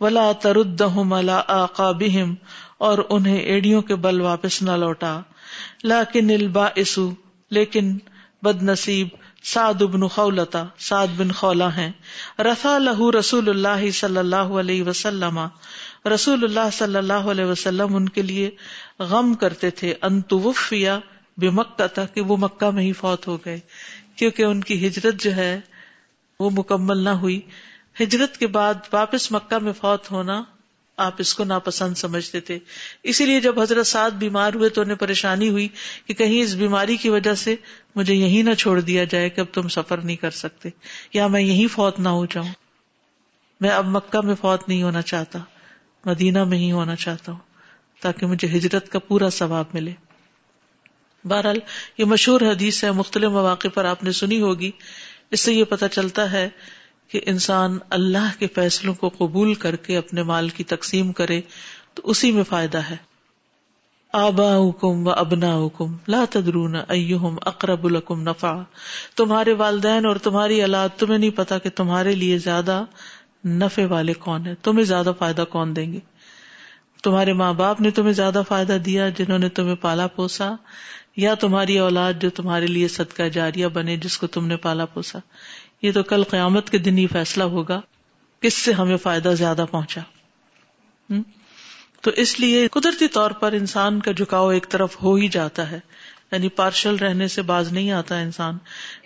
ولا 0.00 0.32
ترد 0.32 0.82
آقا 1.46 1.92
بہم 1.92 2.34
اور 2.78 2.98
انہیں 3.10 3.38
ایڑیوں 3.38 3.82
کے 3.82 3.94
بل 3.94 4.20
واپس 4.20 4.62
نہ 4.62 4.70
لوٹا۔ 4.70 5.20
لاکن 5.84 6.30
البا 6.30 6.68
لیکن 7.50 7.98
بد 8.42 8.62
نصیب 8.62 9.08
سعد 9.44 9.74
بن 9.74 10.08
خولتا 10.08 10.64
سعد 10.78 11.06
بن 11.16 11.32
خولا 11.32 11.76
ہیں۔ 11.76 11.92
رفا 12.38 12.78
لہو 12.78 13.12
رسول 13.12 13.48
اللہ 13.48 13.90
صلی 13.90 14.16
اللہ 14.16 14.36
علیہ 14.36 14.82
وسلم۔ 14.82 15.40
رسول 16.14 16.44
اللہ 16.44 16.70
صلی 16.72 16.96
اللہ 16.96 17.12
علیہ 17.12 17.44
وسلم 17.44 17.96
ان 17.96 18.08
کے 18.08 18.22
لیے 18.22 18.50
غم 18.98 19.34
کرتے 19.34 19.70
تھے۔ 19.70 19.94
انتوفیا 20.02 20.98
بے 21.36 21.50
مکہ 21.50 21.86
تھا 21.86 22.06
کہ 22.06 22.20
وہ 22.20 22.36
مکہ 22.36 22.70
میں 22.70 22.82
ہی 22.82 22.92
فوت 22.92 23.26
ہو 23.26 23.36
گئے۔ 23.36 23.60
کیونکہ 24.16 24.42
ان 24.42 24.60
کی 24.60 24.86
ہجرت 24.86 25.14
جو 25.14 25.36
ہے، 25.36 25.60
وہ 26.40 26.50
مکمل 26.52 26.98
نہ 26.98 27.08
ہوئی۔ 27.08 27.40
ہجرت 28.00 28.36
کے 28.36 28.46
بعد 28.46 28.74
واپس 28.92 29.32
مکہ 29.32 29.58
میں 29.58 29.72
فوت 29.72 30.10
ہونا 30.10 30.42
آپ 30.96 31.14
اس 31.18 31.34
کو 31.34 31.44
ناپسند 31.44 31.94
سمجھتے 31.94 32.40
تھے۔ 32.40 32.58
اسی 33.02 33.26
لیے 33.26 33.40
جب 33.40 33.60
حضرت 33.60 33.86
سعد 33.86 34.10
بیمار 34.10 34.54
ہوئے 34.54 34.68
تو 34.68 34.80
انہیں 34.80 34.96
پریشانی 34.96 35.48
ہوئی 35.48 35.68
کہ 36.06 36.14
کہیں 36.14 36.42
اس 36.42 36.54
بیماری 36.54 36.96
کی 36.96 37.08
وجہ 37.08 37.34
سے 37.34 37.56
مجھے 37.94 38.14
یہی 38.14 38.42
نہ 38.42 38.54
چھوڑ 38.54 38.80
دیا 38.80 39.04
جائے 39.04 39.30
کہ 39.30 39.40
اب 39.40 39.46
تم 39.52 39.68
سفر 39.68 39.98
نہیں 39.98 40.16
کر 40.16 40.30
سکتے، 40.30 40.68
یا 41.12 41.26
میں 41.26 41.40
یہی 41.40 41.66
فوت 41.66 42.00
نہ 42.00 42.08
ہو 42.08 42.26
جاؤں۔ 42.26 42.48
میں 43.60 43.70
اب 43.70 43.86
مکہ 43.86 44.20
میں 44.20 44.34
فوت 44.34 44.68
نہیں 44.68 44.82
ہونا 44.82 45.02
چاہتا، 45.02 45.38
مدینہ 46.04 46.44
میں 46.44 46.58
ہی 46.58 46.72
ہونا 46.72 46.96
چاہتا 46.96 47.32
ہوں، 47.32 47.40
تاکہ 48.00 48.26
مجھے 48.26 48.48
ہجرت 48.48 48.88
کا 48.88 48.98
پورا 48.98 49.30
ثواب 49.30 49.64
ملے۔ 49.74 49.92
بہرحال 51.28 51.58
یہ 51.98 52.04
مشہور 52.04 52.40
حدیث 52.40 52.84
ہے، 52.84 52.92
مختلف 52.92 53.30
مواقع 53.30 53.68
پر 53.74 53.84
آپ 53.84 54.04
نے 54.04 54.12
سنی 54.12 54.40
ہوگی۔ 54.40 54.70
اس 55.30 55.40
سے 55.40 55.52
یہ 55.52 55.64
پتا 55.64 55.88
چلتا 55.88 56.32
ہے 56.32 56.48
کہ 57.08 57.20
انسان 57.26 57.78
اللہ 57.90 58.38
کے 58.38 58.46
فیصلوں 58.54 58.94
کو 58.94 59.08
قبول 59.08 59.54
کر 59.54 59.76
کے 59.76 59.96
اپنے 59.96 60.22
مال 60.22 60.48
کی 60.48 60.64
تقسیم 60.64 61.12
کرے 61.12 61.40
تو 61.94 62.02
اسی 62.04 62.32
میں 62.32 62.42
فائدہ 62.42 62.78
ہے۔ 62.78 62.96
آبا 64.12 64.56
حکم 64.56 65.06
و 65.06 65.10
ابنا 65.10 65.56
حکم 65.56 65.96
لا 66.08 66.24
تدرون 66.30 66.76
ایہم 66.88 67.36
اقرب 67.42 67.84
الکم 67.84 68.22
نفع۔ 68.22 68.62
تمہارے 69.16 69.52
والدین 69.52 70.06
اور 70.06 70.16
تمہاری 70.16 70.62
اولاد، 70.62 70.88
تمہیں 70.96 71.18
نہیں 71.18 71.30
پتا 71.30 71.58
کہ 71.58 71.70
تمہارے 71.70 72.14
لیے 72.14 72.38
زیادہ 72.38 72.84
نفع 73.44 73.82
والے 73.90 74.12
کون 74.12 74.46
ہیں، 74.46 74.54
تمہیں 74.62 74.84
زیادہ 74.84 75.12
فائدہ 75.18 75.44
کون 75.50 75.76
دیں 75.76 75.92
گے۔ 75.92 75.98
تمہارے 77.02 77.32
ماں 77.32 77.52
باپ 77.52 77.80
نے 77.80 77.90
تمہیں 77.90 78.12
زیادہ 78.12 78.42
فائدہ 78.48 78.72
دیا، 78.72 79.08
جنہوں 79.08 79.38
نے 79.38 79.48
تمہیں 79.48 79.74
پالا 79.74 80.06
پوسا۔ 80.06 80.54
یا 81.16 81.34
تمہاری 81.34 81.78
اولاد 81.78 82.12
جو 82.20 82.30
تمہارے 82.30 82.66
لیے 82.66 82.88
صدقہ 82.88 83.22
جاریہ 83.22 83.66
بنے 83.66 83.96
جس 83.96 84.18
کو 84.18 84.26
تم 84.26 84.46
نے 84.46 84.56
پالا 84.56 84.84
پوسا۔ 84.84 85.18
یہ 85.82 85.92
تو 85.92 86.02
کل 86.02 86.24
قیامت 86.24 86.70
کے 86.70 86.78
دن 86.78 86.98
ہی 86.98 87.06
فیصلہ 87.06 87.44
ہوگا 87.44 87.80
کس 88.40 88.54
سے 88.54 88.72
ہمیں 88.72 88.96
فائدہ 88.96 89.28
زیادہ 89.28 89.64
پہنچا۔ 89.70 90.00
تو 92.00 92.10
اس 92.10 92.40
لیے 92.40 92.68
قدرتی 92.68 93.08
طور 93.08 93.30
پر 93.30 93.52
انسان 93.52 94.00
کا 94.00 94.12
جھکاؤ 94.12 94.48
ایک 94.48 94.66
طرف 94.68 95.02
ہو 95.02 95.14
ہی 95.14 95.28
جاتا 95.28 95.70
ہے۔ 95.70 95.80
یعنی 96.32 96.48
پارشل 96.48 96.96
رہنے 96.96 97.28
سے 97.28 97.42
باز 97.42 97.72
نہیں 97.72 97.90
آتا 97.90 98.18
انسان۔ 98.18 98.58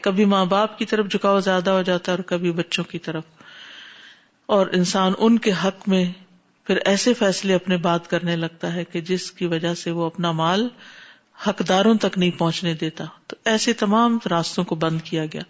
کبھی 0.03 0.25
ماں 0.25 0.45
باپ 0.45 0.79
کی 0.79 0.85
طرف 0.85 1.07
جھکاؤ 1.07 1.41
زیادہ 1.41 1.71
ہو 1.71 1.83
جاتا 1.83 2.13
ہے 2.13 2.17
اور 2.17 2.25
کبھی 2.25 2.53
بچوں 2.53 2.85
کی 2.85 2.99
طرف۔ 2.99 3.25
اور 4.47 4.67
انسان 4.73 5.13
ان 5.19 5.39
کے 5.39 5.53
حق 5.65 5.89
میں 5.89 6.05
پھر 6.65 6.79
ایسے 6.85 7.15
فیصلے 7.15 7.55
اپنے 7.55 7.77
بات 7.77 8.11
کرنے 8.11 8.37
لگتا 8.37 8.75
ہے 8.75 8.85
کہ 8.85 9.01
جس 9.01 9.33
کی 9.33 9.47
وجہ 9.47 9.75
سے 9.75 9.91
وہ 9.91 10.07
اپنا 10.07 10.33
مال 10.33 10.69
حقداروں 11.47 11.95
تک 11.95 12.19
نہیں 12.19 12.31
پہنچنے 12.31 12.75
دیتا۔ 12.75 13.05
تو 13.27 13.37
ایسے 13.45 13.73
تمام 13.73 14.19
راستوں 14.31 14.65
کو 14.65 14.75
بند 14.75 15.01
کیا 15.03 15.27
گیا۔ 15.27 15.43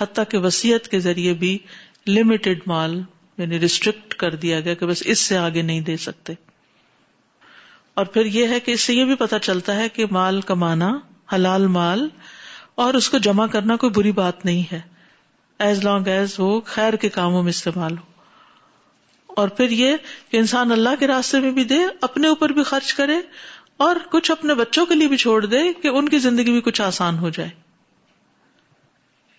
حتیٰ 0.00 0.24
کہ 0.28 0.38
وسیعت 0.38 0.88
کے 0.88 1.00
ذریعے 1.00 1.32
بھی 1.32 1.58
لمیٹڈ 2.06 2.60
مال 2.66 3.02
یعنی 3.38 3.60
ریسٹرکٹ 3.60 4.14
کر 4.14 4.34
دیا 4.34 4.60
گیا 4.60 4.74
کہ 4.74 4.86
بس 4.86 5.02
اس 5.06 5.18
سے 5.18 5.38
آگے 5.38 5.62
نہیں 5.62 5.80
دے 5.80 5.96
سکتے۔ 5.96 6.32
اور 7.94 8.06
پھر 8.06 8.26
یہ 8.26 8.48
ہے 8.48 8.60
کہ 8.60 8.70
اس 8.70 8.80
سے 8.80 8.94
یہ 8.94 9.04
بھی 9.04 9.14
پتا 9.14 9.38
چلتا 9.38 9.76
ہے 9.76 9.88
کہ 9.88 10.04
مال 10.10 10.40
کمانا 10.40 10.98
حلال 11.34 11.66
مال 11.66 12.08
اور 12.74 12.94
اس 12.94 13.10
کو 13.10 13.18
جمع 13.18 13.46
کرنا 13.46 13.76
کوئی 13.76 13.90
بری 13.90 14.12
بات 14.12 14.44
نہیں 14.44 14.74
ہے۔ 14.74 14.80
ایز 15.58 15.84
لانگ 15.84 16.06
ایز 16.06 16.34
وہ 16.38 16.60
خیر 16.64 16.96
کے 16.96 17.08
کاموں 17.08 17.42
میں 17.42 17.50
استعمال 17.50 17.98
ہو۔ 17.98 18.12
اور 19.26 19.48
پھر 19.48 19.70
یہ 19.70 19.96
کہ 20.30 20.36
انسان 20.36 20.72
اللہ 20.72 20.88
کے 21.00 21.06
راستے 21.06 21.40
میں 21.40 21.50
بھی 21.50 21.64
دے، 21.64 21.78
اپنے 22.00 22.28
اوپر 22.28 22.50
بھی 22.50 22.62
خرچ 22.62 22.94
کرے 22.94 23.16
اور 23.76 23.96
کچھ 24.10 24.30
اپنے 24.30 24.54
بچوں 24.54 24.86
کے 24.86 24.94
لیے 24.94 25.08
بھی 25.08 25.16
چھوڑ 25.16 25.46
دے 25.46 25.72
کہ 25.82 25.88
ان 25.88 26.08
کی 26.08 26.18
زندگی 26.18 26.52
بھی 26.52 26.60
کچھ 26.60 26.82
آسان 26.82 27.18
ہو 27.18 27.28
جائے۔ 27.28 27.50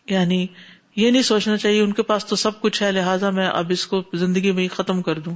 یعنی 0.09 0.47
یہ 0.95 1.11
نہیں 1.11 1.21
سوچنا 1.21 1.57
چاہیے 1.57 1.81
ان 1.81 1.93
کے 1.93 2.03
پاس 2.03 2.25
تو 2.25 2.35
سب 2.35 2.61
کچھ 2.61 2.83
ہے، 2.83 2.91
لہٰذا 2.91 3.29
میں 3.29 3.47
اب 3.47 3.65
اس 3.69 3.87
کو 3.87 4.03
زندگی 4.13 4.51
میں 4.51 4.63
ہی 4.63 4.67
ختم 4.67 5.01
کر 5.01 5.19
دوں۔ 5.19 5.35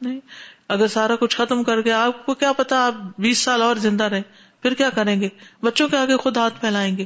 نہیں، 0.00 0.20
اگر 0.68 0.86
سارا 0.86 1.16
کچھ 1.16 1.36
ختم 1.36 1.62
کر 1.62 1.82
کے 1.82 1.92
آپ 1.92 2.26
کو 2.26 2.34
کیا 2.34 2.52
پتا، 2.52 2.86
آپ 2.86 2.94
بیس 3.18 3.38
سال 3.38 3.62
اور 3.62 3.76
زندہ 3.76 4.04
رہے 4.04 4.22
پھر 4.62 4.74
کیا 4.74 4.90
کریں 4.90 5.20
گے؟ 5.20 5.28
بچوں 5.62 5.88
کے 5.88 5.96
آگے 5.96 6.16
خود 6.16 6.36
ہاتھ 6.36 6.60
پھیلائیں 6.60 6.96
گے۔ 6.96 7.04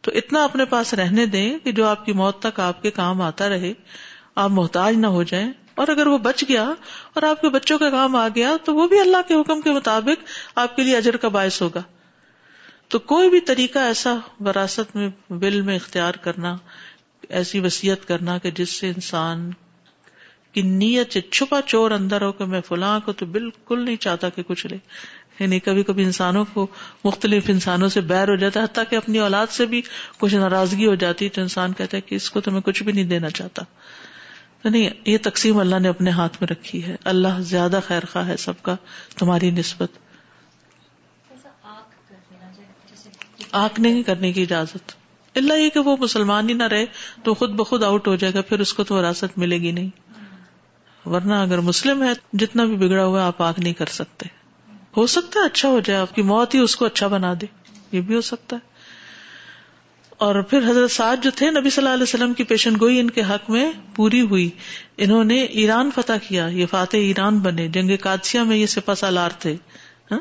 تو 0.00 0.10
اتنا 0.14 0.44
اپنے 0.44 0.64
پاس 0.64 0.94
رہنے 0.94 1.26
دیں 1.26 1.58
کہ 1.64 1.72
جو 1.72 1.86
آپ 1.86 2.06
کی 2.06 2.12
موت 2.12 2.42
تک 2.42 2.60
آپ 2.60 2.82
کے 2.82 2.90
کام 2.90 3.22
آتا 3.22 3.48
رہے، 3.48 3.72
آپ 4.34 4.50
محتاج 4.50 4.94
نہ 4.96 5.06
ہو 5.06 5.22
جائیں۔ 5.22 5.52
اور 5.76 5.88
اگر 5.88 6.06
وہ 6.06 6.18
بچ 6.18 6.44
گیا 6.48 6.64
اور 7.14 7.22
آپ 7.22 7.40
کے 7.40 7.48
بچوں 7.48 7.78
کا 7.78 7.90
کام 7.90 8.16
آ 8.16 8.28
گیا 8.28 8.56
تو 8.64 8.74
وہ 8.74 8.88
بھی 8.88 9.00
اللہ 9.00 9.16
کے 9.28 9.34
حکم 9.34 9.60
کے 9.60 9.70
مطابق 9.70 10.24
آپ 10.54 10.76
کے 10.76 10.82
لیے 10.82 10.96
اجر 10.96 11.16
کا 11.16 11.28
باعث 11.28 11.62
ہوگا۔ 11.62 11.82
تو 12.88 12.98
کوئی 12.98 13.30
بھی 13.30 13.40
طریقہ 13.40 13.78
ایسا 13.78 14.16
وراثت 14.40 14.96
میں 14.96 15.08
بل 15.30 15.60
میں 15.60 15.76
اختیار 15.76 16.14
کرنا، 16.14 16.56
ایسی 17.28 17.60
وسیعت 17.60 18.08
کرنا 18.08 18.38
کہ 18.38 18.50
جس 18.50 18.70
سے 18.70 18.88
انسان 18.88 19.50
کی 20.52 20.62
نیت 20.62 21.12
سے 21.12 21.20
چھپا 21.20 21.60
چور 21.66 21.90
اندر 21.90 22.22
ہو 22.22 22.32
کہ 22.32 22.44
میں 22.44 22.60
فلاں 22.60 23.00
کو 23.00 23.12
تو 23.12 23.26
بالکل 23.26 23.84
نہیں 23.84 23.96
چاہتا 23.96 24.28
کہ 24.28 24.42
کچھ 24.42 24.66
لے۔ 24.66 24.76
یعنی 25.40 25.60
کبھی 25.60 25.82
کبھی 25.82 26.04
انسانوں 26.04 26.44
کو 26.52 26.66
مختلف 27.04 27.44
انسانوں 27.48 27.88
سے 27.88 28.00
بیر 28.00 28.28
ہو 28.28 28.36
جاتا 28.36 28.60
ہے، 28.60 28.64
حتیٰ 28.64 28.84
کہ 28.90 28.96
اپنی 28.96 29.18
اولاد 29.18 29.46
سے 29.46 29.66
بھی 29.66 29.82
کچھ 30.18 30.34
ناراضگی 30.34 30.86
ہو 30.86 30.94
جاتی 30.94 31.28
تو 31.28 31.40
انسان 31.40 31.72
کہتا 31.72 31.96
ہے 31.96 32.02
کہ 32.02 32.14
اس 32.14 32.30
کو 32.30 32.40
تو 32.40 32.50
میں 32.50 32.60
کچھ 32.60 32.82
بھی 32.82 32.92
نہیں 32.92 33.04
دینا 33.04 33.30
چاہتا۔ 33.30 33.62
نہیں 34.70 34.90
یہ 35.04 35.18
تقسیم 35.22 35.58
اللہ 35.58 35.78
نے 35.78 35.88
اپنے 35.88 36.10
ہاتھ 36.10 36.36
میں 36.40 36.48
رکھی 36.48 36.86
ہے۔ 36.86 36.96
اللہ 37.04 37.40
زیادہ 37.40 37.80
خیر 37.86 38.04
خواہ 38.12 38.26
ہے 38.26 38.36
سب 38.36 38.62
کا 38.62 38.76
تمہاری 39.18 39.50
نسبت۔ 39.50 39.88
آنکھ 43.52 43.80
نہیں 43.80 44.02
کرنے 44.02 44.32
کی 44.32 44.42
اجازت۔ 44.42 44.92
اللہ 45.34 45.54
یہ 45.54 45.68
کہ 45.68 45.80
وہ 45.80 45.96
مسلمان 46.00 46.48
ہی 46.48 46.54
نہ 46.54 46.62
رہے 46.62 46.86
تو 47.22 47.34
خود 47.34 47.50
بخود 47.50 47.82
آؤٹ 47.82 48.08
ہو 48.08 48.16
جائے 48.16 48.34
گا 48.34 48.40
پھر 48.42 48.60
اس 48.60 48.74
کو 48.74 48.84
تو 48.84 48.94
وراثت 48.94 49.38
ملے 49.38 49.58
گی 49.58 49.72
نہیں۔ 49.72 49.90
ورنہ 51.08 51.34
اگر 51.34 51.58
مسلم 51.58 52.02
ہے 52.02 52.12
جتنا 52.32 52.64
بھی 52.64 52.76
بگڑا 52.76 53.04
ہوا 53.04 53.26
آپ 53.26 53.42
آنکھ 53.42 53.60
نہیں 53.60 53.72
کر 53.72 53.86
سکتے۔ 53.86 54.26
ہو 54.96 55.06
سکتا 55.06 55.40
ہے 55.40 55.44
اچھا 55.44 55.68
ہو 55.68 55.80
جائے 55.80 56.00
آپ 56.00 56.14
کی 56.14 56.22
موت 56.22 56.54
ہی 56.54 56.60
اس 56.60 56.76
کو 56.76 56.84
اچھا 56.84 57.06
بنا 57.06 57.34
دے۔ 57.40 57.46
یہ 57.92 58.00
بھی 58.00 58.14
ہو 58.14 58.20
سکتا 58.20 58.56
ہے۔ 58.56 58.75
اور 60.18 60.42
پھر 60.42 60.58
حضرت 60.70 60.90
سعد 60.90 61.16
جو 61.22 61.30
تھے 61.30 61.50
نبی 61.50 61.70
صلی 61.70 61.84
اللہ 61.84 61.94
علیہ 61.94 62.02
وسلم 62.02 62.34
کی 62.34 62.44
پیشن 62.44 62.74
گوئی 62.80 63.00
ان 63.00 63.10
کے 63.10 63.20
حق 63.20 63.50
میں 63.50 63.72
پوری 63.94 64.20
ہوئی۔ 64.20 64.50
انہوں 64.96 65.24
نے 65.24 65.42
ایران 65.42 65.90
فتح 65.94 66.12
کیا، 66.28 66.46
یہ 66.46 66.66
فاتح 66.66 66.96
ایران 66.96 67.38
بنے، 67.38 67.68
جنگ 67.68 67.96
کادسیہ 67.96 68.40
میں 68.40 68.56
یہ 68.56 68.66
سپا 68.66 68.94
سالار 68.94 69.30
تھے۔ 69.38 69.56
ہاں؟ 70.10 70.18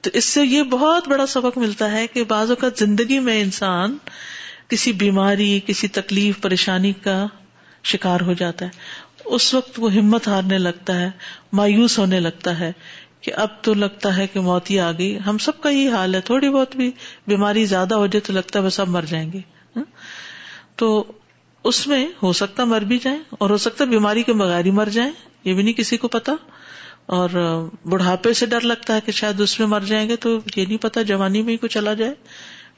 تو 0.00 0.10
اس 0.14 0.24
سے 0.24 0.44
یہ 0.44 0.62
بہت 0.62 1.08
بڑا 1.08 1.26
سبق 1.26 1.58
ملتا 1.58 1.92
ہے 1.92 2.06
کہ 2.06 2.24
بعض 2.24 2.50
اوقات 2.50 2.78
زندگی 2.78 3.18
میں 3.18 3.40
انسان 3.40 3.96
کسی 4.68 4.92
بیماری، 4.92 5.60
کسی 5.66 5.88
تکلیف، 5.88 6.40
پریشانی 6.40 6.92
کا 6.92 7.26
شکار 7.84 8.20
ہو 8.20 8.32
جاتا 8.32 8.64
ہے۔ 8.64 8.70
اس 9.24 9.54
وقت 9.54 9.70
وہ 9.78 9.94
ہمت 9.94 10.28
ہارنے 10.28 10.58
لگتا 10.58 11.00
ہے، 11.00 11.10
مایوس 11.52 11.98
ہونے 11.98 12.20
لگتا 12.20 12.60
ہے۔ 12.60 12.72
کہ 13.20 13.32
اب 13.36 13.48
تو 13.62 13.74
لگتا 13.74 14.16
ہے 14.16 14.26
کہ 14.26 14.40
موت 14.40 14.70
ہی 14.70 14.80
آ 14.80 14.92
گئی۔ 14.92 15.18
ہم 15.26 15.38
سب 15.38 15.60
کا 15.60 15.68
یہ 15.68 15.90
حال 15.90 16.14
ہے۔ 16.14 16.20
تھوڑی 16.20 16.50
بہت 16.50 16.76
بھی 16.76 16.90
بیماری 17.26 17.64
زیادہ 17.64 17.94
ہو 17.94 18.06
جائے 18.06 18.20
تو 18.20 18.32
لگتا 18.32 18.58
ہے 18.58 18.64
بس 18.64 18.80
اب 18.80 18.88
مر 18.88 19.02
جائیں 19.02 19.32
گے۔ 19.32 19.40
ہاں؟ 19.76 19.84
تو 20.76 21.12
اس 21.64 21.86
میں 21.86 22.08
ہو 22.22 22.32
سکتا 22.32 22.64
مر 22.64 22.80
بھی 22.80 22.98
جائیں 22.98 23.18
اور 23.30 23.50
ہو 23.50 23.56
سکتا 23.56 23.84
بیماری 23.84 24.22
کے 24.22 24.32
بغیر 24.32 24.64
ہی 24.64 24.70
مر 24.70 24.88
جائیں، 24.88 25.10
یہ 25.44 25.54
بھی 25.54 25.62
نہیں 25.62 25.74
کسی 25.74 25.96
کو 25.96 26.08
پتا۔ 26.08 26.32
اور 27.06 27.28
بڑھاپے 27.84 28.32
سے 28.32 28.46
ڈر 28.46 28.60
لگتا 28.60 28.94
ہے 28.94 29.00
کہ 29.04 29.12
شاید 29.12 29.40
اس 29.40 29.60
میں 29.60 29.68
مر 29.68 29.80
جائیں 29.80 30.08
گے 30.08 30.16
تو 30.16 30.38
یہ 30.56 30.66
نہیں 30.66 30.76
پتا 30.76 31.02
جوانی 31.02 31.42
میں 31.42 31.52
ہی 31.52 31.58
کو 31.58 31.66
چلا 31.66 31.94
جائے۔ 31.94 32.14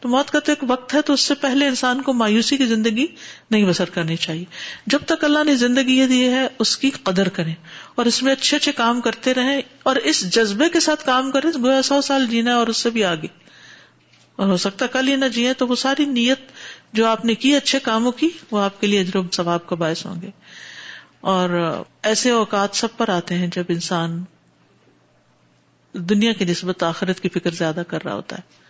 تو 0.00 0.08
موت 0.08 0.30
کا 0.30 0.40
تو 0.40 0.52
ایک 0.52 0.64
وقت 0.68 0.94
ہے 0.94 1.02
تو 1.02 1.12
اس 1.12 1.20
سے 1.20 1.34
پہلے 1.34 1.66
انسان 1.66 2.02
کو 2.02 2.12
مایوسی 2.12 2.56
کی 2.56 2.66
زندگی 2.66 3.06
نہیں 3.50 3.64
بسر 3.64 3.90
کرنی 3.90 4.16
چاہیے۔ 4.16 4.44
جب 4.86 4.98
تک 5.06 5.24
اللہ 5.24 5.44
نے 5.44 5.54
زندگی 5.54 5.98
یہ 5.98 6.06
دی 6.06 6.28
ہے، 6.28 6.48
اس 6.58 6.76
کی 6.76 6.90
قدر 6.90 7.28
کریں 7.28 7.54
اور 7.94 8.06
اس 8.06 8.22
میں 8.22 8.32
اچھے 8.32 8.56
اچھے 8.56 8.72
کام 8.72 9.00
کرتے 9.00 9.34
رہیں 9.34 9.60
اور 9.82 9.96
اس 9.96 10.30
جذبے 10.34 10.68
کے 10.68 10.80
ساتھ 10.80 11.06
کام 11.06 11.30
کریں، 11.30 11.50
گویا 11.62 11.82
سو 11.82 12.00
سال 12.00 12.26
جینا 12.26 12.56
اور 12.56 12.66
اس 12.66 12.76
سے 12.76 12.90
بھی 12.90 13.04
آگے۔ 13.04 13.26
اور 14.36 14.48
ہو 14.48 14.56
سکتا 14.56 14.86
کل 14.86 15.08
ہی 15.08 15.16
نہ 15.16 15.24
جیے 15.24 15.54
تو 15.54 15.66
وہ 15.66 15.74
ساری 15.74 16.04
نیت 16.04 16.40
جو 16.92 17.06
آپ 17.06 17.24
نے 17.24 17.34
کی، 17.34 17.56
اچھے 17.56 17.78
کاموں 17.78 18.12
کی، 18.12 18.28
وہ 18.50 18.60
آپ 18.60 18.80
کے 18.80 18.86
لیے 18.86 19.00
اجرب 19.00 19.32
ثواب 19.32 19.66
کا 19.66 19.76
باعث 19.76 20.06
ہوں 20.06 20.22
گے۔ 20.22 20.30
اور 21.20 21.82
ایسے 22.02 22.30
اوقات 22.30 22.68
سب 22.72 22.88
پر 22.96 23.08
آتے 23.08 23.34
ہیں 23.34 23.46
جب 23.46 23.64
انسان 23.68 24.24
دنیا 25.92 26.32
کی 26.32 26.44
نسبت 26.44 26.82
آخرت 26.82 27.20
کی 27.20 27.28
فکر 27.28 27.50
زیادہ 27.50 27.82
کر 27.88 28.04
رہا 28.04 28.14
ہوتا 28.14 28.36
ہے۔ 28.36 28.69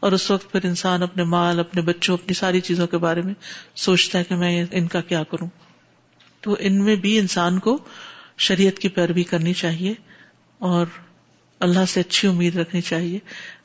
اور 0.00 0.12
اس 0.12 0.30
وقت 0.30 0.52
پھر 0.52 0.60
انسان 0.64 1.02
اپنے 1.02 1.24
مال، 1.24 1.60
اپنے 1.60 1.82
بچوں، 1.82 2.14
اپنی 2.14 2.34
ساری 2.34 2.60
چیزوں 2.60 2.86
کے 2.86 2.98
بارے 2.98 3.22
میں 3.22 3.34
سوچتا 3.76 4.18
ہے 4.18 4.24
کہ 4.24 4.34
میں 4.34 4.64
ان 4.70 4.86
کا 4.86 5.00
کیا 5.00 5.22
کروں۔ 5.22 5.48
تو 6.40 6.56
ان 6.58 6.84
میں 6.84 6.96
بھی 6.96 7.18
انسان 7.18 7.58
کو 7.58 7.78
شریعت 8.38 8.78
کی 8.78 8.88
پیروی 8.88 9.22
کرنی 9.22 9.54
چاہیے 9.54 9.94
اور 10.58 10.86
اللہ 11.60 11.84
سے 11.88 12.00
اچھی 12.00 12.28
امید 12.28 12.56
رکھنی 12.56 12.80
چاہیے۔ 12.80 13.18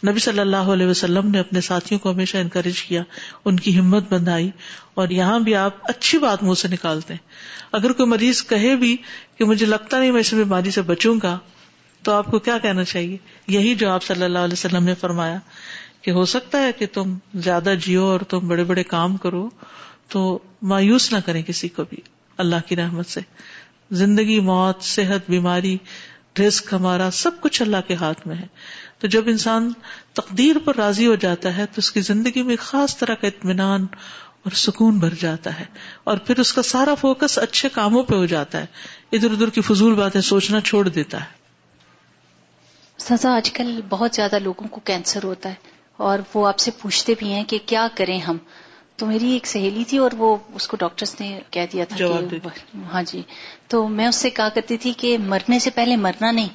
نبی 0.08 0.20
صلی 0.20 0.40
اللہ 0.40 0.56
علیہ 0.56 0.88
وسلم 0.88 1.32
نے 1.32 1.40
اپنے 1.40 1.62
ساتھیوں 1.62 2.00
کو 2.00 2.12
ہمیشہ 2.12 2.38
انکریج 2.38 2.82
کیا، 2.82 3.04
ان 3.46 3.60
کی 3.60 3.80
ہمت 3.80 4.14
بندھائی 4.14 4.52
اور 4.94 5.10
یہاں 5.10 5.40
بھی 5.40 5.56
آپ 5.56 5.72
اچھی 5.84 6.18
بات 6.18 6.44
منہ 6.44 6.54
سے 6.54 6.68
نکالتے 6.68 7.14
ہیں۔ 7.14 7.28
اگر 7.72 7.92
کوئی 7.92 8.10
مریض 8.10 8.44
کہے 8.44 8.76
بھی 8.76 8.98
کہ 9.38 9.46
مجھے 9.46 9.66
لگتا 9.66 10.00
نہیں 10.00 10.12
میں 10.12 10.20
اس 10.20 10.34
بیماری 10.34 10.72
سے 10.72 10.82
بچوں 10.82 11.20
گا، 11.24 11.40
تو 12.04 12.12
آپ 12.12 12.26
کو 12.26 12.40
کیا 12.40 12.58
کہنا 12.58 12.84
چاہیے؟ 12.84 13.18
یہی 13.48 13.76
جو 13.76 13.90
آپ 13.90 14.04
صلی 14.04 14.24
اللہ 14.24 14.40
علیہ 14.40 14.54
وسلم 14.54 14.84
نے 14.84 14.96
فرمایا۔ 14.96 15.40
کہ 16.06 16.12
ہو 16.12 16.26
سکتا 16.26 16.62
ہے 16.62 16.72
کہ 16.72 16.86
تم 16.94 17.18
زیادہ 17.36 17.74
جیو 17.86 18.04
اور 18.04 18.20
تم 18.20 18.48
بڑے 18.48 18.64
بڑے 18.64 18.84
کام 18.84 19.18
کرو، 19.18 19.50
تو 20.10 20.40
مایوس 20.62 21.14
نہ 21.14 21.18
کریں 21.26 21.44
کسی 21.44 21.68
کو 21.68 21.84
بھی، 21.90 21.98
اللہ 22.38 22.56
کی 22.68 22.76
رحمت 22.76 23.06
سے۔ 23.06 23.22
زندگی، 23.92 24.40
موت، 24.40 24.84
صحت، 24.84 25.30
بیماری 25.30 25.78
رسک 26.40 26.74
ہمارا 26.74 27.10
سب 27.14 27.32
کچھ 27.42 27.62
اللہ 27.62 27.78
کے 27.88 27.96
ہاتھ 27.96 28.28
میں 28.28 28.36
ہے۔ 28.36 28.48
تو 29.00 29.08
جب 29.08 29.24
انسان 29.28 29.72
تقدیر 30.14 30.56
پر 30.66 30.76
راضی 30.76 31.08
ہو 31.08 31.16
جاتا 31.16 31.58
ہے، 31.58 31.66
تو 31.66 31.74
اس 31.78 31.92
کی 31.92 32.02
زندگی 32.02 32.44
میں 32.44 32.56
خاص 32.60 32.98
طرح 32.98 33.16
کا 33.16 33.28
اطمینان 33.28 33.86
اور 34.44 34.52
سکون 34.52 35.00
بھر 35.00 35.14
جاتا 35.20 35.60
ہے۔ 35.60 35.66
اور 36.04 36.18
پھر 36.18 36.40
اس 36.40 36.54
کا 36.54 36.62
سارا 36.62 36.96
فوکس 36.96 37.40
اچھے 37.40 37.70
کاموں 37.70 38.04
پہ 38.04 38.16
ہو 38.16 38.26
جاتا 38.26 38.58
ہے۔ 38.58 38.66
ادھر 39.12 39.32
ادھر 39.32 39.50
کی 39.50 39.62
فضول 39.62 39.94
باتیں 39.94 40.22
سوچنا 40.22 40.62
چھوڑ 40.62 40.90
دیتا 40.90 41.20
ہے۔ 41.20 41.46
سزا 42.98 43.36
آج 43.36 43.52
کل 43.52 43.80
بہت 43.90 44.16
زیادہ 44.16 44.40
لوگوں 44.40 44.68
کو 44.68 44.82
کینسر 44.84 45.24
ہوتا 45.24 45.50
ہے۔ 45.50 45.75
اور 45.98 46.20
وہ 46.34 46.48
آپ 46.48 46.60
سے 46.60 46.72
پوچھتے 46.72 47.14
بھی 47.20 47.34
ہیں 47.34 47.44
کہ 47.44 47.58
کیا 47.66 47.88
کریں 47.96 48.20
ہم۔ 48.20 48.38
تو 48.96 49.06
میری 49.06 49.32
ایک 49.32 49.48
سہیلی 49.48 49.84
تھی 49.84 49.98
اور 49.98 50.12
وہ 50.18 50.38
اس 50.54 50.68
کو 50.68 50.78
ڈاکٹرز 50.78 51.16
نے 51.20 51.40
کہہ 51.50 51.66
دیا 51.74 51.86
تھا 51.86 52.06
ہاں 52.94 53.04
جی۔ 53.04 53.22
تو 53.68 53.88
میں 53.88 54.08
اس 54.08 54.16
سے 54.16 54.30
کہا 54.30 54.50
کرتی 54.50 54.78
تھی 54.78 54.94
کہ 54.98 55.18
مرنے 55.18 55.60
سے 55.60 55.70
پہلے 55.70 55.96
مرنا 55.96 56.32
نہیں۔ 56.32 56.48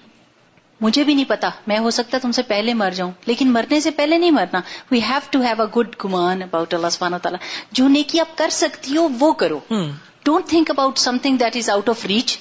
مجھے 0.80 1.04
بھی 1.04 1.14
نہیں 1.14 1.24
پتا 1.28 1.48
میں 1.66 1.78
ہو 1.78 1.90
سکتا 1.90 2.18
تم 2.22 2.32
سے 2.32 2.42
پہلے 2.42 2.74
مر 2.74 2.90
جاؤں 2.90 3.10
لیکن 3.26 3.52
مرنے 3.52 3.80
سے 3.80 3.90
پہلے 3.90 4.18
نہیں 4.18 4.30
مرنا۔ 4.30 4.60
We 4.90 5.00
have 5.02 5.20
to 5.30 5.40
have 5.40 5.62
a 5.62 5.80
good 5.80 5.96
گمان 6.04 6.42
اباؤٹ 6.42 6.74
اللہ 6.74 6.88
سبحانہ 6.88 7.16
تعالیٰ 7.16 7.38
جو 7.72 7.88
نیکی 7.88 8.20
آپ 8.20 8.38
کر 8.38 8.48
سکتی 8.50 8.96
ہو 8.96 9.08
وہ 9.20 9.32
کرو۔ 9.32 9.58
Don't 10.24 10.46
think 10.46 10.70
about 10.70 10.98
something 11.22 11.36
that 11.36 11.56
is 11.56 11.70
out 11.70 11.88
of 11.88 12.06
reach 12.06 12.38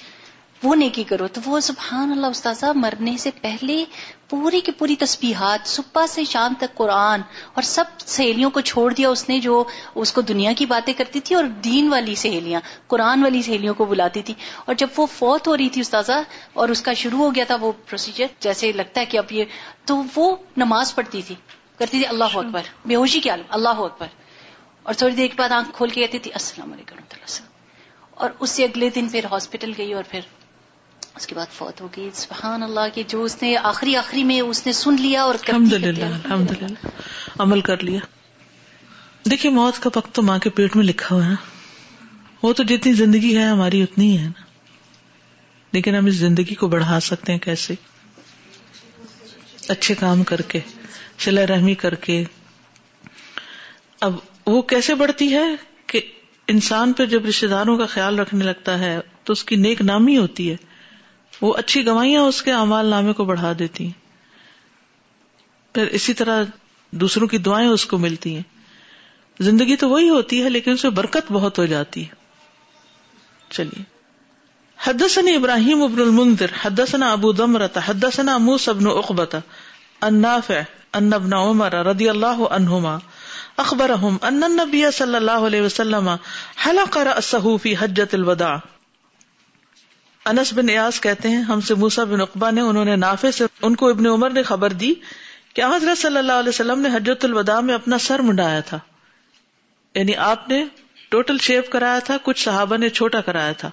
وہ 0.63 0.75
نیکی 0.75 1.03
کرو 1.03 1.27
تو 1.27 1.41
وہ 1.45 1.59
سبحان 1.59 2.11
اللہ 2.11 2.27
استاذہ 2.27 2.65
مرنے 2.75 3.17
سے 3.17 3.31
پہلے 3.41 3.85
پوری 4.29 4.61
کی 4.61 4.71
پوری 4.71 4.95
تسبیحات 4.95 5.67
صبح 5.67 6.05
سے 6.07 6.25
شام 6.25 6.53
تک 6.59 6.75
قرآن 6.75 7.21
اور 7.53 7.61
سب 7.61 7.83
سہیلیوں 7.99 8.49
کو 8.49 8.61
چھوڑ 8.61 8.93
دیا 8.93 9.09
اس 9.09 9.29
نے 9.29 9.39
جو 9.39 9.63
اس 9.95 10.13
کو 10.13 10.21
دنیا 10.21 10.53
کی 10.53 10.65
باتیں 10.65 10.93
کرتی 10.93 11.19
تھی 11.19 11.35
اور 11.35 11.43
دین 11.43 11.89
والی 11.89 12.15
سہیلیاں 12.15 12.61
قرآن 12.87 13.23
والی 13.23 13.41
سہیلیوں 13.41 13.73
کو 13.73 13.85
بلاتی 13.85 14.21
تھی۔ 14.21 14.33
اور 14.65 14.75
جب 14.75 14.87
وہ 14.97 15.05
فوت 15.05 15.47
ہو 15.47 15.57
رہی 15.57 15.69
تھی 15.69 15.81
استاذہ 15.81 16.21
اور 16.53 16.69
اس 16.69 16.81
کا 16.81 16.93
شروع 16.93 17.19
ہو 17.19 17.35
گیا 17.35 17.43
تھا 17.43 17.55
وہ 17.61 17.71
پروسیجر 17.71 18.25
جیسے 18.39 18.71
لگتا 18.71 19.01
ہے 19.01 19.05
کہ 19.05 19.17
اب 19.17 19.31
یہ 19.31 19.45
تو 19.85 20.03
وہ 20.15 20.35
نماز 20.57 20.95
پڑھتی 20.95 21.21
تھی 21.21 21.35
کرتی 21.77 21.97
تھی 21.97 22.07
اللہ 22.07 22.37
اکبر 22.37 22.61
بے 22.85 22.95
ہوشی 22.95 23.19
کیا 23.19 23.35
اللہ 23.49 23.69
اکبر۔ 23.69 24.07
اور 24.83 24.93
تھوڑی 24.93 25.15
دیر 25.15 25.27
کے 25.27 25.33
بعد 25.37 25.49
آنکھ 25.49 25.69
کھول 25.73 25.89
کے 25.89 26.01
کہتی 26.01 26.19
تھی 26.19 26.31
السلام 26.33 26.73
علیکم 26.73 26.95
اور 28.11 28.29
اس 28.39 28.49
سے 28.49 28.63
اگلے 28.63 28.89
دن 28.89 29.07
پھر 29.09 29.25
ہاسپٹل 29.31 29.71
گئی 29.77 29.93
اور 29.93 30.03
پھر 30.09 30.19
اس 31.19 31.27
کے 31.27 31.35
بعد 31.35 31.53
فوت 31.53 31.81
ہو 31.81 31.87
گئی۔ 31.97 32.09
سبحان 32.13 32.63
اللہ 32.63 32.79
کہ 32.93 33.03
جو 33.07 33.23
اس 33.23 33.41
نے 33.41 33.57
آخری 33.57 33.95
آخری 33.95 34.23
میں 34.23 34.41
اس 34.41 34.65
نے 34.65 34.73
سن 34.73 34.95
لیا 34.99 35.23
اور 35.23 35.35
الحمد 35.35 35.73
للہ 35.73 36.05
الحمد 36.05 36.51
للہ 36.51 36.87
عمل 37.39 37.61
کر 37.61 37.83
لیا۔ 37.83 37.99
دیکھیے 39.29 39.51
موت 39.51 39.83
کا 39.83 39.89
وقت 39.95 40.15
تو 40.15 40.21
ماں 40.21 40.39
کے 40.39 40.49
پیٹ 40.49 40.75
میں 40.75 40.85
لکھا 40.85 41.15
ہوا 41.15 41.25
ہے۔ 41.25 41.33
وہ 42.43 42.53
تو 42.53 42.63
جتنی 42.63 42.93
زندگی 42.93 43.37
ہے 43.37 43.43
ہماری 43.43 43.83
اتنی 43.83 44.17
ہے 44.19 44.23
نا۔ 44.23 44.41
لیکن 45.71 45.95
ہم 45.95 46.05
اس 46.05 46.13
زندگی 46.13 46.55
کو 46.55 46.67
بڑھا 46.67 46.99
سکتے 46.99 47.31
ہیں 47.31 47.39
کیسے؟ 47.39 47.73
اچھے 49.67 49.95
کام 49.95 50.23
کر 50.23 50.41
کے 50.41 50.59
سلا 51.19 51.47
رحمی 51.47 51.75
کر 51.75 51.95
کے۔ 51.95 52.23
اب 54.01 54.15
وہ 54.45 54.61
کیسے 54.61 54.95
بڑھتی 54.95 55.33
ہے 55.33 55.55
کہ 55.87 56.01
انسان 56.47 56.93
پہ 56.93 57.05
جب 57.05 57.25
رشتے 57.25 57.47
داروں 57.47 57.77
کا 57.77 57.85
خیال 57.85 58.19
رکھنے 58.19 58.45
لگتا 58.45 58.79
ہے 58.79 58.99
تو 59.23 59.33
اس 59.33 59.43
کی 59.43 59.55
نیک 59.55 59.81
نامی 59.81 60.17
ہوتی 60.17 60.51
ہے۔ 60.51 60.68
وہ 61.41 61.53
اچھی 61.53 61.85
گوائیاں 61.85 62.21
اس 62.21 62.41
کے 62.41 62.51
امال 62.51 62.85
نامے 62.85 63.13
کو 63.13 63.25
بڑھا 63.25 63.53
دیتی 63.59 63.83
ہیں۔ 63.83 64.09
پھر 65.75 65.87
اسی 65.87 66.13
طرح 66.13 66.43
دوسروں 66.91 67.27
کی 67.27 67.37
دعائیں 67.37 67.69
اس 67.69 67.85
کو 67.85 67.97
ملتی 67.97 68.35
ہیں۔ 68.35 68.43
زندگی 69.39 69.75
تو 69.75 69.89
وہی 69.89 70.09
ہوتی 70.09 70.43
ہے، 70.43 70.49
لیکن 70.49 70.71
اسے 70.71 70.89
برکت 70.89 71.31
بہت 71.31 71.59
ہو 71.59 71.65
جاتی 71.65 72.03
ہے۔ 72.03 72.13
چلیے۔ 73.49 73.83
حدثنا 74.83 75.31
ابراہیم 75.31 75.83
ابن 75.83 76.01
المنذر، 76.01 76.45
حدثنا 76.61 77.11
ابو 77.11 77.31
دمرت 77.31 77.77
حدثنا 77.85 78.37
موس 78.37 78.69
ابن 78.69 78.87
اقبت 78.87 79.35
النافع 80.01 80.53
ان 80.93 81.13
ابن 81.13 81.33
عمر 81.33 81.73
رضی 81.73 82.09
اللہ 82.09 82.43
عنہما 82.49 82.97
اخبرهم 83.57 84.17
ان 84.21 84.43
النبی 84.43 84.83
صلی 84.93 85.15
اللہ 85.15 85.31
علیہ 85.31 85.61
وسلم 85.61 86.09
حلق 86.65 86.97
رأسه 86.97 87.55
فی 87.61 87.75
حجت 87.75 88.13
الوداع۔ 88.13 88.57
انس 90.25 90.53
بن 90.53 90.69
ایاس 90.69 91.01
کہتے 91.01 91.29
ہیں، 91.29 91.41
ہم 91.41 91.61
سے 91.61 91.75
موسا 91.75 92.03
بن 92.03 92.21
اقبا 92.21 92.51
نے، 92.51 92.61
انہوں 92.61 92.85
نے 92.85 92.95
نافع 92.95 93.31
سے 93.31 93.45
ان 93.61 93.75
کو 93.75 93.89
ابن 93.89 94.05
عمر 94.05 94.29
نے 94.29 94.43
خبر 94.43 94.73
دی 94.73 94.93
کہ 95.53 95.61
حضرت 95.61 95.97
صلی 95.97 96.17
اللہ 96.17 96.31
علیہ 96.31 96.49
وسلم 96.49 96.79
نے 96.79 96.89
حجرت 96.89 97.25
الوداع 97.25 97.59
میں 97.59 97.73
اپنا 97.73 97.97
سر 97.97 98.19
منڈایا 98.19 98.59
تھا۔ 98.59 98.79
یعنی 99.95 100.15
آپ 100.15 100.49
نے 100.49 100.65
ٹوٹل 101.09 101.37
شیو 101.37 101.61
کرایا 101.69 101.99
تھا، 101.99 102.17
کچھ 102.23 102.43
صحابہ 102.43 102.77
نے 102.77 102.89
چھوٹا 102.89 103.21
کرایا 103.21 103.51
تھا۔ 103.51 103.71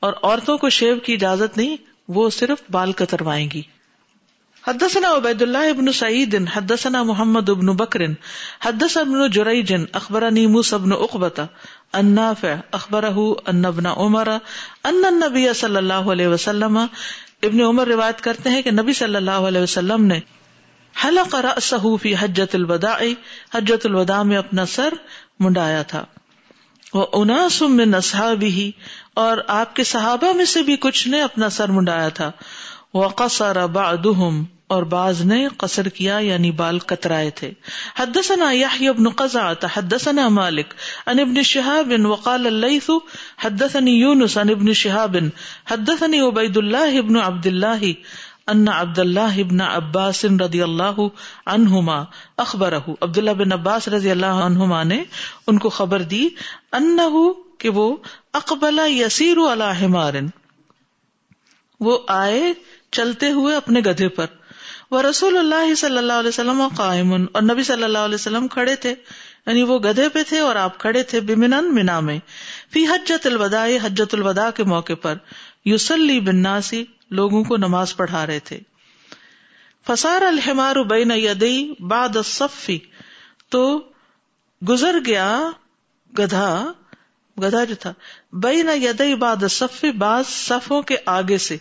اور 0.00 0.12
عورتوں 0.22 0.58
کو 0.58 0.68
شیو 0.68 0.96
کی 0.96 1.14
اجازت 1.14 1.56
نہیں، 1.56 1.76
وہ 2.08 2.30
صرف 2.30 2.58
بال 2.70 2.92
کتروائیں 2.92 3.50
گی۔ 3.54 3.62
حدثنا 4.70 5.16
عبید 5.16 5.42
اللہ 5.42 5.58
ابن 5.58 5.92
سعید، 5.92 6.36
حدثنا 6.54 7.02
محمد 7.02 7.48
ابن 7.48 7.66
بکر 7.66 8.00
حدث 8.64 8.96
ابن 8.96 9.30
جریج، 9.30 9.74
اخبرنی 9.92 10.46
موسى 10.46 10.76
ابن 10.76 10.92
عقبہ 10.92 11.40
النافع 11.92 12.48
اخبرہ 12.70 13.14
ان 13.46 13.64
ابن 13.64 13.86
عمر، 13.86 14.28
ان 14.84 15.04
النبی 15.06 15.52
صلی 15.52 15.76
اللہ 15.76 16.10
علیہ 16.12 16.28
وسلم، 16.28 16.76
ابن 17.42 17.60
عمر 17.60 17.86
روایت 17.86 18.20
کرتے 18.20 18.50
ہیں 18.50 18.62
کہ 18.62 18.70
نبی 18.70 18.92
صلی 18.92 19.16
اللہ 19.16 19.30
علیہ 19.30 19.60
وسلم 19.60 20.04
نے 20.04 20.20
حلق 21.04 21.34
رأسه 21.34 21.96
فی 22.02 22.14
حجت 22.14 22.54
الوداع 22.54 23.02
حجت 23.54 23.86
الوداع 23.86 24.22
میں 24.22 24.36
اپنا 24.36 24.66
سر 24.66 24.94
منڈایا 25.38 25.82
تھا۔ 25.82 26.04
وہ 26.94 27.06
اناس 27.12 27.62
من 27.62 27.94
اصحابہ، 27.94 28.70
اور 29.14 29.38
آپ 29.48 29.76
کے 29.76 29.84
صحابہ 29.84 30.32
میں 30.32 30.44
سے 30.44 30.62
بھی 30.62 30.76
کچھ 30.76 31.08
نے 31.08 31.22
اپنا 31.22 31.48
سر 31.48 31.68
منڈایا 31.68 32.08
تھا۔ 32.08 32.30
وقصر 32.94 33.66
بعضهم 33.66 34.44
اور 34.70 34.82
بعض 34.82 35.20
نے 35.20 35.48
قصر 35.56 35.88
کیا 35.88 36.18
یعنی 36.18 36.50
بال 36.50 36.78
کترائے 36.78 37.30
تھے۔ 37.30 37.52
حدثنا 37.98 38.52
يحيى 38.52 38.90
بن 38.90 39.08
قزعة، 39.08 39.66
حدثنا 39.74 40.28
مالك 40.28 40.74
عن 41.06 41.18
ابن 41.18 41.42
شهاب 41.42 42.06
وقال 42.06 42.46
الليث 42.46 42.90
حدثني 43.44 43.90
يونس 43.90 44.38
عن 44.38 44.50
ابن 44.50 44.72
شهاب 44.72 45.16
حدثني 45.70 46.20
عبيد 46.20 46.56
الله 46.56 47.00
بن 47.00 47.16
عبد 47.16 47.46
الله 47.46 47.92
ان 48.48 48.68
عبد 48.68 48.98
الله 48.98 49.42
بن 49.42 49.60
عباس 49.60 50.24
رضی 50.24 50.62
اللہ 50.62 50.98
عنہما 51.46 52.04
اخبره 52.36 52.90
عبد 53.02 53.18
الله 53.18 53.32
بن 53.32 53.52
عباس 53.52 53.88
رضی 53.88 54.10
اللہ 54.10 54.40
عنہما 54.46 54.82
نے 54.82 55.04
ان 55.46 55.58
کو 55.58 55.68
خبر 55.68 56.02
دی 56.02 56.28
انه 56.72 57.28
کہ 57.58 57.68
وہ 57.68 57.96
اقبل 58.34 58.80
يسير 58.86 59.36
على 59.52 59.84
حمار، 59.84 60.14
وہ 61.80 61.98
آئے 62.08 62.52
چلتے 62.90 63.30
ہوئے 63.30 63.56
اپنے 63.56 63.80
گدھے 63.80 64.08
پر۔ 64.08 64.26
وہ 64.90 65.02
رسول 65.02 65.36
اللہ 65.38 65.74
صلی 65.74 65.98
اللہ 65.98 66.12
علیہ 66.12 66.28
وسلم 66.28 66.62
قائم 66.76 67.26
اور 67.32 67.42
نبی 67.42 67.62
صلی 67.62 67.84
اللہ 67.84 67.98
علیہ 67.98 68.14
وسلم 68.14 68.48
کھڑے 68.48 68.76
تھے 68.76 68.94
یعنی 69.46 69.62
وہ 69.62 69.78
گدھے 69.78 70.08
پہ 70.08 70.22
تھے 70.22 70.38
اور 70.38 70.56
آپ 70.56 70.78
کھڑے 70.78 71.02
تھے 71.02 71.20
بمنن 71.20 71.74
منا 71.74 72.00
میں۔ 72.00 72.18
فی 72.72 72.86
حجت 72.86 73.26
الوداع 73.26 73.68
حجت 73.82 74.14
الوداع 74.14 74.50
کے 74.50 74.64
موقع 74.64 74.92
پر 75.02 75.14
یوسلی 75.64 76.20
بن 76.20 76.42
ناسی 76.42 76.84
لوگوں 77.10 77.44
کو 77.44 77.56
نماز 77.56 77.96
پڑھا 77.96 78.26
رہے 78.26 78.38
تھے۔ 78.38 78.60
فسار 79.86 80.22
الحمار 80.22 80.76
بین 80.76 81.10
یدئی 81.10 81.74
بعد 81.80 82.16
الصفی 82.16 82.78
تو 83.48 83.82
گزر 84.68 84.96
گیا 85.06 85.50
گدھا 86.18 86.72
گدھا 87.42 87.64
جو 87.64 87.74
تھا، 87.74 87.92
بین 88.32 88.68
یدئی 88.82 89.14
بعد 89.14 89.42
الصفی 89.42 89.90
بعض 89.90 90.26
صفوں 90.26 90.82
کے 90.82 90.96
آگے 91.06 91.38
سے۔ 91.38 91.56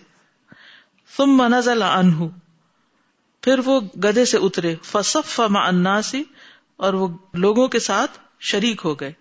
ثم 1.18 1.56
نزل 1.56 1.82
عنہ۔ 1.82 2.26
پھر 3.41 3.60
وہ 3.60 3.80
گدے 3.80 4.25
سے 4.25 4.38
اترے۔ 4.38 4.75
فصف 4.84 5.39
مع 5.39 5.71
اور 6.78 6.93
وہ 6.93 7.08
لوگوں 7.34 7.67
کے 7.67 7.80
ساتھ 7.80 8.12
شریک 8.39 8.82
ہو 8.86 8.99
گئے۔ 8.99 9.13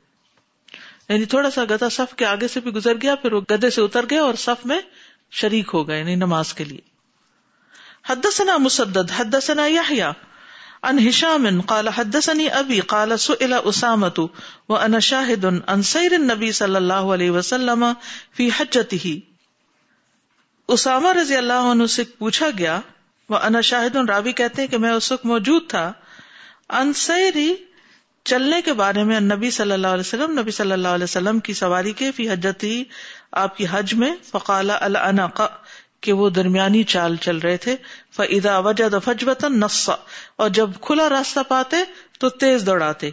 یعنی 1.08 1.24
تھوڑا 1.24 1.50
سا 1.50 1.64
گدا 1.64 1.88
صف 1.88 2.14
کے 2.14 2.26
آگے 2.26 2.48
سے 2.48 2.60
بھی 2.60 2.70
گزر 2.70 2.94
گیا، 3.02 3.14
پھر 3.14 3.32
وہ 3.32 3.40
گدے 3.50 3.70
سے 3.70 3.80
اتر 3.80 4.04
گیا 4.10 4.22
اور 4.22 4.34
صف 4.34 4.66
میں 4.66 4.80
شریک 5.30 5.70
ہو 5.74 5.88
گئے 5.88 5.98
یعنی 5.98 6.14
نماز 6.14 6.54
کے 6.54 6.64
لیے۔ 6.64 6.80
حدثنا 8.08 8.56
مسدد، 8.56 9.10
حدثنا 9.16 9.66
یحییٰ 9.66 10.12
ان 10.82 11.08
ہشام 11.08 11.60
قال 11.60 11.88
حدثني 11.88 12.48
ابي 12.48 12.80
قال 12.80 13.16
سئل 13.16 13.54
اسامه 13.64 14.26
وانا 14.68 14.98
شاهد 14.98 15.44
ان 15.66 15.82
سير 15.82 16.12
النبي 16.12 16.52
صلى 16.52 16.76
الله 16.76 17.14
عليه 17.14 17.30
وسلم 17.30 17.84
في 18.34 18.48
حجته 18.48 19.14
اسامہ 20.68 21.12
رضی 21.12 21.36
اللہ 21.36 21.68
عنہ 21.72 21.86
سے 21.86 22.04
پوچھا 22.04 22.46
گیا 22.58 22.80
وہ 23.28 23.36
انا 23.36 23.60
شاہد 23.60 23.96
راوی 23.96 24.32
کہتے 24.32 24.62
ہیں 24.62 24.68
کہ 24.68 24.78
میں 24.78 24.90
اس 24.90 25.12
وقت 25.12 25.26
موجود 25.26 25.62
تھا 25.68 25.92
ان 26.68 26.92
سیری 26.92 27.54
چلنے 28.24 28.62
کے 28.62 28.72
بارے 28.72 29.04
میں 29.04 29.20
نبی 29.20 29.50
صلی 29.50 29.72
اللہ 29.72 29.86
علیہ 29.86 30.00
وسلم، 30.00 30.38
نبی 30.38 30.50
صلی 30.50 30.72
اللہ 30.72 30.88
علیہ 30.88 31.04
وسلم 31.04 31.38
کی 31.38 31.52
سواری 31.52 31.92
کے 31.92 32.12
فی 32.12 32.30
حجت 32.30 32.64
ہی 32.64 32.84
آپ 33.32 33.56
کی 33.56 33.66
حج 33.70 33.94
میں، 33.94 34.14
فقال 34.30 34.70
العنق 34.70 35.42
کہ 36.00 36.12
وہ 36.12 36.30
درمیانی 36.30 36.82
چال 36.82 37.16
چل 37.16 37.38
رہے 37.38 37.56
تھے 37.56 37.76
فدا 38.12 38.58
وجد 38.58 38.94
فجوتن 39.04 39.60
نسا 39.60 39.94
اور 40.36 40.48
جب 40.48 40.70
کھلا 40.80 41.08
راستہ 41.08 41.40
پاتے 41.48 41.76
تو 42.18 42.28
تیز 42.28 42.66
دوڑاتے۔ 42.66 43.10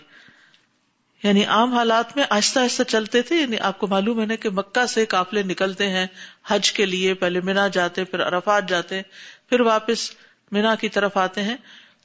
یعنی 1.23 1.45
عام 1.45 1.73
حالات 1.73 2.17
میں 2.17 2.23
آہستہ 2.29 2.59
آہستہ 2.59 2.83
چلتے 2.83 3.21
تھے 3.21 3.35
یعنی 3.41 3.57
آپ 3.59 3.79
کو 3.79 3.87
معلوم 3.87 4.21
ہے 4.21 4.25
نا 4.25 4.35
کہ 4.35 4.49
مکہ 4.49 4.85
سے 4.85 5.05
قافلے 5.05 5.43
نکلتے 5.43 5.89
ہیں، 5.89 6.07
حج 6.47 6.71
کے 6.71 6.85
لیے 6.85 7.13
پہلے 7.13 7.41
مینا 7.41 7.67
جاتے، 7.67 8.03
پھر 8.03 8.27
عرفات 8.27 8.69
جاتے۔ 8.69 9.01
پھر 9.49 9.61
واپس 9.61 10.11
مینا 10.51 10.75
کی 10.75 10.89
طرف 10.89 11.17
آتے 11.17 11.41
ہیں۔ 11.41 11.57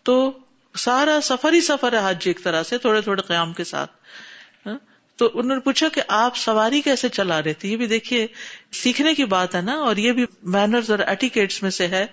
تو 0.03 0.39
سارا 0.77 1.19
سفر 1.23 1.53
ہی 1.53 1.61
سفر 1.61 1.93
ہے 1.93 2.11
حج 2.11 2.17
ایک 2.25 2.43
طرح 2.43 2.63
سے، 2.63 2.79
تھوڑے 2.79 3.01
تھوڑے 3.01 3.23
قیام 3.23 3.53
کے 3.53 3.65
ساتھ۔ 3.65 3.91
ہاں؟ 4.67 4.79
تو 5.17 5.31
انہوں 5.35 5.55
نے 5.55 5.61
پوچھا 5.61 5.89
کہ 5.89 6.03
آپ 6.09 6.37
سواری 6.37 6.81
کیسے 6.81 7.09
چلا 7.09 7.43
رہے 7.43 7.53
تھے؟ 7.53 7.69
یہ 7.69 7.77
بھی 7.77 7.87
دیکھیے، 7.87 8.27
سیکھنے 8.73 9.15
کی 9.15 9.25
بات 9.25 9.55
ہے 9.55 9.61
نا، 9.61 9.73
اور 9.73 9.97
یہ 9.97 10.13
بھی 10.13 10.25
مینرز 10.43 10.91
اور 10.91 10.99
ایٹیکیٹس 10.99 11.63
میں 11.63 11.71
سے 11.71 11.87
ہے 11.87 12.07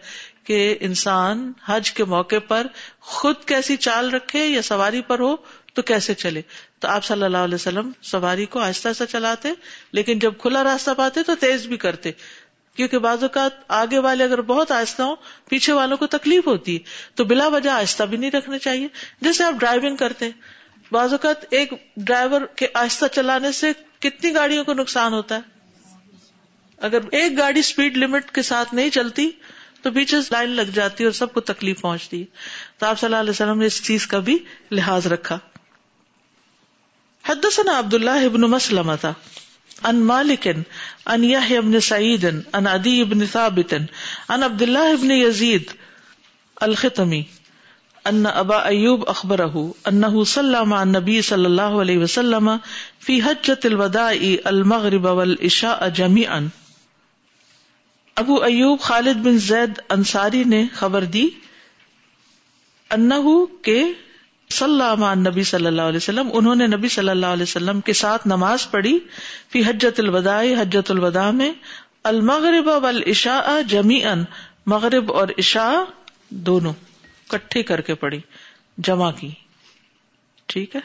کہ 0.44 0.78
انسان 0.80 1.52
حج 1.66 1.92
کے 1.92 2.04
موقع 2.04 2.40
پر 2.48 2.68
خود 3.00 3.36
کیسی 3.46 3.78
چال 3.78 4.10
رکھے 4.10 4.48
یا 4.48 4.62
سواری 4.62 5.02
پر 5.02 5.20
ہو 5.20 5.36
تو 5.74 5.82
کیسے 5.82 6.14
چلے۔ 6.14 6.42
تو 6.80 6.88
آپ 6.88 7.06
صلی 7.06 7.24
اللہ 7.24 7.38
علیہ 7.38 7.56
وسلم 7.56 7.92
سواری 8.02 8.46
کو 8.46 8.60
آہستہ 8.60 8.88
آہستہ 8.88 9.04
چلاتے، 9.04 9.50
لیکن 9.92 10.20
جب 10.20 10.34
کھلا 10.38 10.64
راستہ 10.64 10.92
پاتے 10.98 11.24
تو 11.24 11.36
تیز 11.36 11.66
بھی 11.66 11.78
کرتے۔ 11.78 12.12
کیونکہ 12.78 12.98
بعض 13.00 13.24
اوقات 13.24 13.52
آگے 13.68 14.00
والے 14.00 14.24
اگر 14.24 14.42
بہت 14.42 14.72
آہستہ 14.72 15.02
ہوں، 15.02 15.16
پیچھے 15.50 15.74
والوں 15.74 15.98
کو 15.98 16.08
تکلیف 16.08 16.48
ہوتی 16.48 16.74
ہے 16.74 16.80
تو 17.16 17.24
بلا 17.24 17.48
وجہ 17.48 17.70
آہستہ 17.70 18.04
بھی 18.04 18.18
نہیں 18.18 18.32
رکھنا 18.32 18.58
چاہیے۔ 18.58 18.88
جیسے 19.22 19.44
آپ 19.44 19.54
ڈرائیونگ 19.54 19.96
کرتے 19.96 20.26
ہیں، 20.26 20.32
بعض 20.92 21.12
اوقات 21.12 21.46
ایک 21.50 21.74
ڈرائیور 21.98 22.42
کے 22.42 22.68
آہستہ 22.74 23.06
چلانے 23.16 23.52
سے 23.52 23.72
کتنی 24.00 24.34
گاڑیوں 24.34 24.66
کو 24.66 24.74
نقصان 24.74 25.14
ہوتا 25.14 25.36
ہے؟ 25.36 25.42
اگر 26.78 27.00
ایک 27.12 27.38
گاڑی 27.38 27.60
اسپیڈ 27.60 27.98
لمٹ 27.98 28.32
کے 28.32 28.42
ساتھ 28.42 28.74
نہیں 28.74 28.90
چلتی، 28.90 29.30
تو 29.82 29.92
پیچھے 29.92 30.18
لائن 30.18 30.50
لگ 30.50 30.62
جاتی 30.62 31.04
اور 31.04 31.12
سب 31.12 31.34
کو 31.34 31.42
تکلیف 31.42 31.82
پہنچتی۔ 31.82 32.20
ہے 32.20 32.26
تو 32.78 32.86
آپ 32.86 33.00
صلی 33.00 33.08
اللہ 33.08 33.16
علیہ 33.16 33.30
وسلم 33.30 33.60
نے 33.60 33.66
اس 33.66 33.84
چیز 33.84 34.08
کا 34.08 34.20
بھی 34.20 34.38
لحاظ 34.72 35.08
رکھا۔ 35.08 35.40
حدثنا 37.30 37.80
عبد 37.80 37.94
اللہ 37.94 38.26
ابن 38.26 38.42
مسلم 38.42 38.96
تھا۔ 38.96 39.14
ان 39.86 39.96
مالک 40.04 40.48
ان 40.48 41.24
یحیی 41.24 41.58
ابن 41.58 41.80
سعید 41.80 42.26
ان 42.26 42.68
عدی 42.68 43.02
ابن 43.02 43.26
ثابت 43.26 43.74
ان 43.74 44.44
عبد 44.44 44.62
اللہ 44.62 44.94
ابن 44.94 45.12
یزید 45.12 45.72
الختمی، 46.62 47.22
ان 48.06 48.26
ابا 48.26 48.58
ایوب 48.60 49.04
اخبرہ 49.10 49.48
انه 49.86 50.24
صلى 50.24 50.64
مع 50.66 50.82
النبي 50.82 51.22
صلی 51.22 51.46
اللہ 51.46 51.76
علیہ 51.82 51.98
وسلم 51.98 52.50
فی 53.00 53.20
حجۃ 53.22 53.66
الوداع 53.66 54.14
المغرب 54.46 55.06
والعشاء 55.06 55.90
جميعا 55.96 56.40
ابو 58.18 58.42
ایوب 58.44 58.80
خالد 58.80 59.24
بن 59.24 59.38
زید 59.38 59.80
انصاری 59.90 60.44
نے 60.46 60.64
خبر 60.74 61.04
دی 61.14 61.28
انہو 62.92 63.36
کے 63.62 63.82
صلی 64.50 64.82
اللہ 64.82 65.30
نبی 65.30 65.44
صلی 65.44 65.66
اللہ 65.66 65.82
علیہ 65.82 65.98
وسلم، 65.98 66.30
انہوں 66.34 66.56
نے 66.56 66.68
نبی 66.68 66.88
صلی 66.88 67.10
اللہ 67.10 67.26
علیہ 67.26 67.44
وسلم 67.44 67.82
کے 67.82 67.94
ساتھ 67.94 68.28
نماز 68.28 68.72
پڑھی 68.72 69.00
فی 69.50 69.62
حجت 69.62 70.00
الوداع 70.00 70.44
حجت 70.44 70.92
الوداع 70.92 71.32
میں، 71.32 71.54
المغرب 72.04 72.70
والعشاء 72.84 73.62
جمیعا، 73.68 74.14
مغرب 74.66 75.14
اور 75.14 75.28
عشاء 75.38 75.92
دونوں 76.30 76.74
کٹھے 77.28 77.64
کر 77.64 77.82
کے 77.82 77.96
پڑھی، 77.96 78.20
جمع 78.78 79.12
کی۔ 79.12 79.30
ٹھیک 80.46 80.76
ہے؟ 80.76 80.82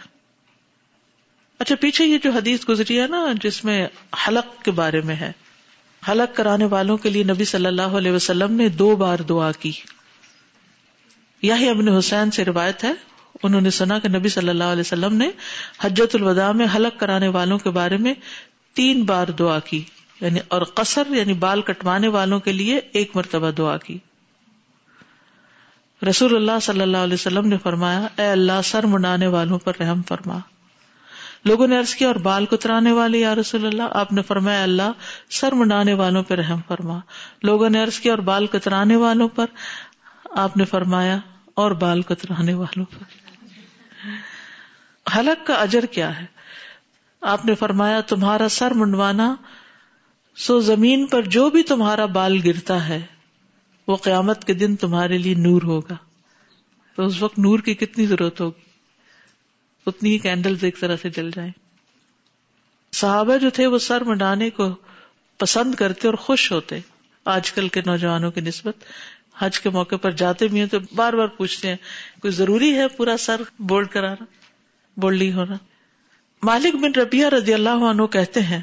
اچھا 1.59 1.75
پیچھے 1.81 2.05
یہ 2.05 2.18
جو 2.22 2.31
حدیث 2.31 2.68
گزری 2.68 3.01
ہے 3.01 3.07
نا، 3.07 3.27
جس 3.42 3.64
میں 3.64 3.87
حلق 4.29 4.64
کے 4.64 4.70
بارے 4.70 5.01
میں 5.01 5.14
ہے۔ 5.14 5.33
حلق 6.09 6.37
کرانے 6.37 6.64
والوں 6.64 6.96
کے 6.96 7.11
لیے 7.11 7.25
نبی 7.25 7.44
صلی 7.44 7.66
اللہ 7.66 7.83
علیہ 7.83 8.12
وسلم 8.12 8.53
نے 8.53 8.68
دو 8.68 8.96
بار 8.96 9.18
دعا 9.18 9.53
کی۔ 9.53 9.72
یہی 11.42 11.68
ابن 11.68 11.88
حسین 11.88 12.31
سے 12.31 12.44
روایت 12.44 12.85
ہے 12.85 12.92
انہوں 13.42 13.60
نے 13.60 13.70
سنا 13.70 13.98
کہ 13.98 14.08
نبی 14.08 14.28
صلی 14.28 14.48
اللہ 14.48 14.64
علیہ 14.64 14.80
وسلم 14.80 15.14
نے 15.16 15.30
حجت 15.80 16.14
الوداع 16.14 16.52
میں 16.52 16.66
حلق 16.76 17.00
کرانے 17.00 17.28
والوں 17.28 17.58
کے 17.58 17.70
بارے 17.70 17.96
میں 17.96 18.14
تین 18.74 19.04
بار 19.04 19.26
دعا 19.26 19.58
کی 19.58 19.84
یعنی 20.20 20.40
اور 20.48 20.62
قصر 20.62 21.02
یعنی 21.08 21.32
بال 21.32 21.62
کٹوانے 21.62 22.08
والوں 22.08 22.40
کے 22.40 22.52
لیے 22.52 22.80
ایک 22.92 23.16
مرتبہ 23.16 23.50
دعا 23.50 23.76
کی۔ 23.76 23.98
رسول 26.08 26.36
اللہ 26.36 26.58
صلی 26.62 26.80
اللہ 26.80 26.96
علیہ 26.96 27.14
وسلم 27.14 27.48
نے 27.48 27.56
فرمایا، 27.62 28.06
اے 28.16 28.26
اللہ، 28.26 28.62
سر 28.64 28.86
منڈانے 28.86 29.26
والوں 29.26 29.58
پر 29.58 29.72
رحم 29.80 30.02
فرما۔ 30.02 30.38
لوگوں 31.44 31.66
نے 31.66 31.78
عرض 31.78 31.94
کیا، 31.94 32.08
اور 32.08 32.16
بال 32.16 32.46
کترانے 32.46 32.92
والے، 32.92 33.18
یا 33.18 33.34
رسول 33.34 33.66
اللہ، 33.66 33.82
آپ 33.90 34.12
نے 34.12 34.22
فرمایا 34.22 34.62
اللہ، 34.62 34.92
سر 35.30 35.52
منڈانے 35.52 35.94
والوں 35.94 36.22
پہ 36.22 36.34
رحم 36.34 36.60
فرما۔ 36.68 36.98
لوگوں 37.42 37.70
نے 37.70 37.82
عرض 37.82 38.00
کیا، 38.00 38.12
اور 38.12 38.18
بال 38.18 38.46
کترانے 38.46 38.96
والوں 38.96 39.28
پر، 39.28 39.46
آپ 40.30 40.56
نے 40.56 40.64
فرمایا، 40.64 41.18
اور 41.54 41.70
بال 41.70 42.02
کترانے 42.02 42.54
والوں 42.54 42.84
پر۔ 42.84 43.21
حلق 45.16 45.46
کا 45.46 45.54
اجر 45.54 45.86
کیا 45.86 46.20
ہے؟ 46.20 46.26
آپ 47.20 47.44
نے 47.44 47.54
فرمایا، 47.54 48.00
تمہارا 48.00 48.48
سر 48.48 48.70
منڈوانا، 48.70 49.34
سو 50.36 50.60
زمین 50.60 51.06
پر 51.06 51.22
جو 51.22 51.50
بھی 51.50 51.62
تمہارا 51.62 52.06
بال 52.06 52.40
گرتا 52.44 52.88
ہے، 52.88 53.00
وہ 53.88 53.96
قیامت 53.96 54.44
کے 54.44 54.54
دن 54.54 54.76
تمہارے 54.76 55.18
لیے 55.18 55.34
نور 55.34 55.62
ہوگا۔ 55.62 55.96
تو 56.96 57.06
اس 57.06 57.22
وقت 57.22 57.38
نور 57.38 57.58
کی 57.58 57.74
کتنی 57.74 58.06
ضرورت 58.06 58.40
ہوگی؟ 58.40 58.62
اتنی 59.86 60.10
ہی 60.10 60.18
کینڈل 60.18 60.56
ایک 60.60 60.80
طرح 60.80 60.96
سے 60.96 61.10
جل 61.10 61.30
جائیں۔ 61.30 61.52
صحابہ 62.92 63.36
جو 63.36 63.50
تھے، 63.50 63.66
وہ 63.66 63.78
سر 63.78 64.04
منڈانے 64.04 64.50
کو 64.50 64.74
پسند 65.38 65.74
کرتے 65.74 66.08
اور 66.08 66.14
خوش 66.14 66.52
ہوتے۔ 66.52 66.80
آج 67.24 67.52
کل 67.52 67.68
کے 67.68 67.80
نوجوانوں 67.86 68.30
کی 68.30 68.40
نسبت، 68.40 68.74
حج 69.38 69.60
کے 69.60 69.70
موقع 69.70 69.96
پر 69.96 70.10
جاتے 70.10 70.48
بھی 70.48 70.58
ہیں 70.58 70.66
تو 70.66 70.78
بار 70.94 71.12
بار 71.12 71.26
پوچھتے 71.26 71.68
ہیں، 71.68 71.76
کوئی 72.20 72.32
ضروری 72.32 72.78
ہے 72.78 72.88
پورا 72.88 73.16
سر 73.16 73.40
بولڈ 73.58 73.88
کرانا؟ 73.88 74.24
بولڈی 74.96 75.33
ہونا 75.33 75.57
مالک 76.42 76.74
بن 76.74 76.92
ربیہ 76.96 77.26
رضی 77.26 77.55
اللہ 77.55 77.85
عنہ 77.90 78.07
کہتے 78.07 78.40
ہیں، 78.40 78.61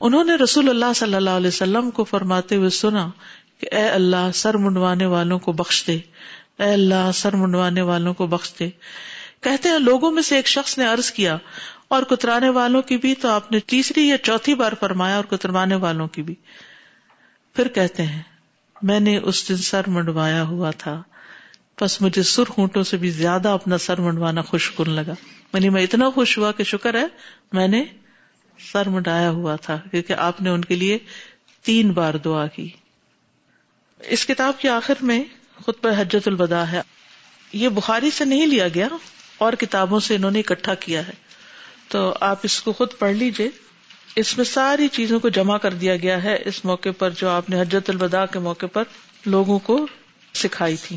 انہوں 0.00 0.24
نے 0.24 0.34
رسول 0.34 0.68
اللہ 0.68 0.92
صلی 0.96 1.14
اللہ 1.14 1.30
علیہ 1.30 1.48
وسلم 1.48 1.90
کو 1.90 2.04
فرماتے 2.04 2.56
ہوئے 2.56 2.70
سنا 2.70 3.08
کہ 3.58 3.68
اے 3.72 3.88
اللہ 3.88 4.30
سر 4.34 4.56
منڈوانے 4.56 5.06
والوں 5.06 5.38
کو 5.38 5.52
بخش 5.52 5.82
دے۔ 5.86 5.98
اے 6.58 6.72
اللہ 6.72 7.10
سر 7.14 7.36
منڈوانے 7.36 7.80
والوں 7.80 8.14
کو 8.14 8.26
بخش 8.26 8.52
دے۔ 8.58 8.68
کہتے 9.40 9.68
ہیں، 9.68 9.78
لوگوں 9.78 10.10
میں 10.10 10.22
سے 10.22 10.36
ایک 10.36 10.46
شخص 10.46 10.78
نے 10.78 10.86
عرض 10.86 11.10
کیا، 11.10 11.36
اور 11.88 12.02
کترانے 12.02 12.48
والوں 12.48 12.82
کی 12.82 12.96
بھی 12.96 13.14
تو 13.14 13.28
آپ 13.28 13.52
نے 13.52 13.58
تیسری 13.66 14.08
یا 14.08 14.18
چوتھی 14.18 14.54
بار 14.54 14.72
فرمایا، 14.80 15.16
اور 15.16 15.24
کتروانے 15.24 15.74
والوں 15.74 16.08
کی 16.08 16.22
بھی۔ 16.22 16.34
پھر 17.56 17.68
کہتے 17.68 18.02
ہیں، 18.02 18.22
میں 18.82 19.00
نے 19.00 19.16
اس 19.18 19.48
دن 19.48 19.56
سر 19.56 19.82
منڈوایا 19.86 20.42
ہوا 20.42 20.70
تھا۔ 20.70 21.02
بس 21.80 22.02
مجھے 22.02 22.22
سر 22.22 22.42
ہونٹوں 22.58 22.82
سے 22.82 22.96
بھی 22.96 23.10
زیادہ 23.10 23.48
اپنا 23.48 23.78
سر 23.78 24.00
منڈوانا 24.00 24.42
خوش 24.42 24.70
کن 24.70 24.90
لگا۔ 24.90 25.14
منی 25.52 25.68
میں 25.68 25.82
اتنا 25.82 26.10
خوش 26.10 26.38
ہوا 26.38 26.52
کہ 26.52 26.64
شکر 26.64 26.94
ہے، 26.94 27.06
میں 27.52 27.68
نے 27.68 27.84
سر 28.72 28.88
منڈایا 28.88 29.30
ہوا 29.30 29.56
تھا، 29.56 29.78
کیونکہ 29.90 30.12
آپ 30.12 30.40
نے 30.42 30.50
ان 30.50 30.64
کے 30.64 30.74
لیے 30.74 30.98
تین 31.62 31.90
بار 31.90 32.14
دعا 32.14 32.46
کی۔ 32.46 32.68
اس 33.98 34.26
کتاب 34.26 34.60
کے 34.60 34.68
آخر 34.68 34.94
میں 35.00 35.24
خود 35.64 35.74
پر 35.80 35.92
حجت 35.98 36.28
الوداع 36.28 36.64
ہے۔ 36.64 36.80
یہ 37.52 37.68
بخاری 37.68 38.10
سے 38.10 38.24
نہیں 38.24 38.46
لیا 38.46 38.68
گیا، 38.68 38.88
اور 39.38 39.52
کتابوں 39.52 40.00
سے 40.00 40.14
انہوں 40.14 40.30
نے 40.30 40.40
اکٹھا 40.40 40.74
کیا 40.74 41.06
ہے۔ 41.06 41.12
تو 41.88 42.14
آپ 42.20 42.38
اس 42.42 42.62
کو 42.62 42.72
خود 42.72 42.88
پڑھ 42.98 43.14
لیجیے۔ 43.14 43.48
اس 44.16 44.36
میں 44.36 44.44
ساری 44.44 44.88
چیزوں 44.88 45.20
کو 45.20 45.28
جمع 45.28 45.58
کر 45.58 45.74
دیا 45.74 45.96
گیا 45.96 46.22
ہے۔ 46.24 46.38
اس 46.44 46.64
موقع 46.64 46.88
پر 46.98 47.10
جو 47.10 47.28
آپ 47.28 47.50
نے 47.50 47.62
حجت 47.62 47.90
الوداع 47.90 48.26
کے 48.26 48.38
موقع 48.38 48.66
پر 48.66 48.82
لوگوں 49.26 49.58
کو 49.58 49.86
سکھائی 50.34 50.76
تھی۔ 50.76 50.96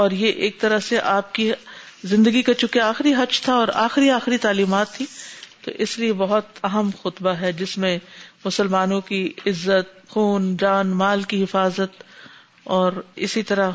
اور 0.00 0.10
یہ 0.10 0.28
ایک 0.28 0.60
طرح 0.60 0.78
سے 0.78 0.98
آپ 0.98 1.34
کی 1.34 1.52
زندگی 2.04 2.42
کا 2.42 2.54
چونکہ 2.54 2.78
آخری 2.78 3.14
حج 3.14 3.40
تھا 3.40 3.54
اور 3.54 3.68
آخری 3.74 4.10
آخری 4.10 4.38
تعلیمات 4.38 4.94
تھی، 4.94 5.06
تو 5.64 5.70
اس 5.74 5.98
لیے 5.98 6.12
بہت 6.12 6.44
اہم 6.62 6.90
خطبہ 7.02 7.30
ہے 7.30 7.52
جس 7.52 7.78
میں 7.78 7.98
مسلمانوں 8.44 9.00
کی 9.00 9.32
عزت، 9.46 10.08
خون، 10.08 10.56
جان، 10.56 10.86
مال 10.86 11.22
کی 11.22 11.42
حفاظت 11.42 12.04
اور 12.64 12.92
اسی 13.16 13.42
طرح 13.42 13.70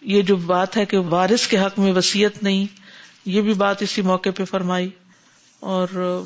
یہ 0.00 0.22
جو 0.22 0.36
بات 0.36 0.76
ہے 0.76 0.84
کہ 0.84 0.98
وارث 0.98 1.46
کے 1.46 1.58
حق 1.58 1.78
میں 1.78 1.92
وسیعت 1.92 2.42
نہیں، 2.42 2.66
یہ 3.26 3.42
بھی 3.42 3.54
بات 3.54 3.82
اسی 3.82 4.02
موقع 4.02 4.28
پہ 4.36 4.44
فرمائی 4.44 4.90
اور 5.60 6.22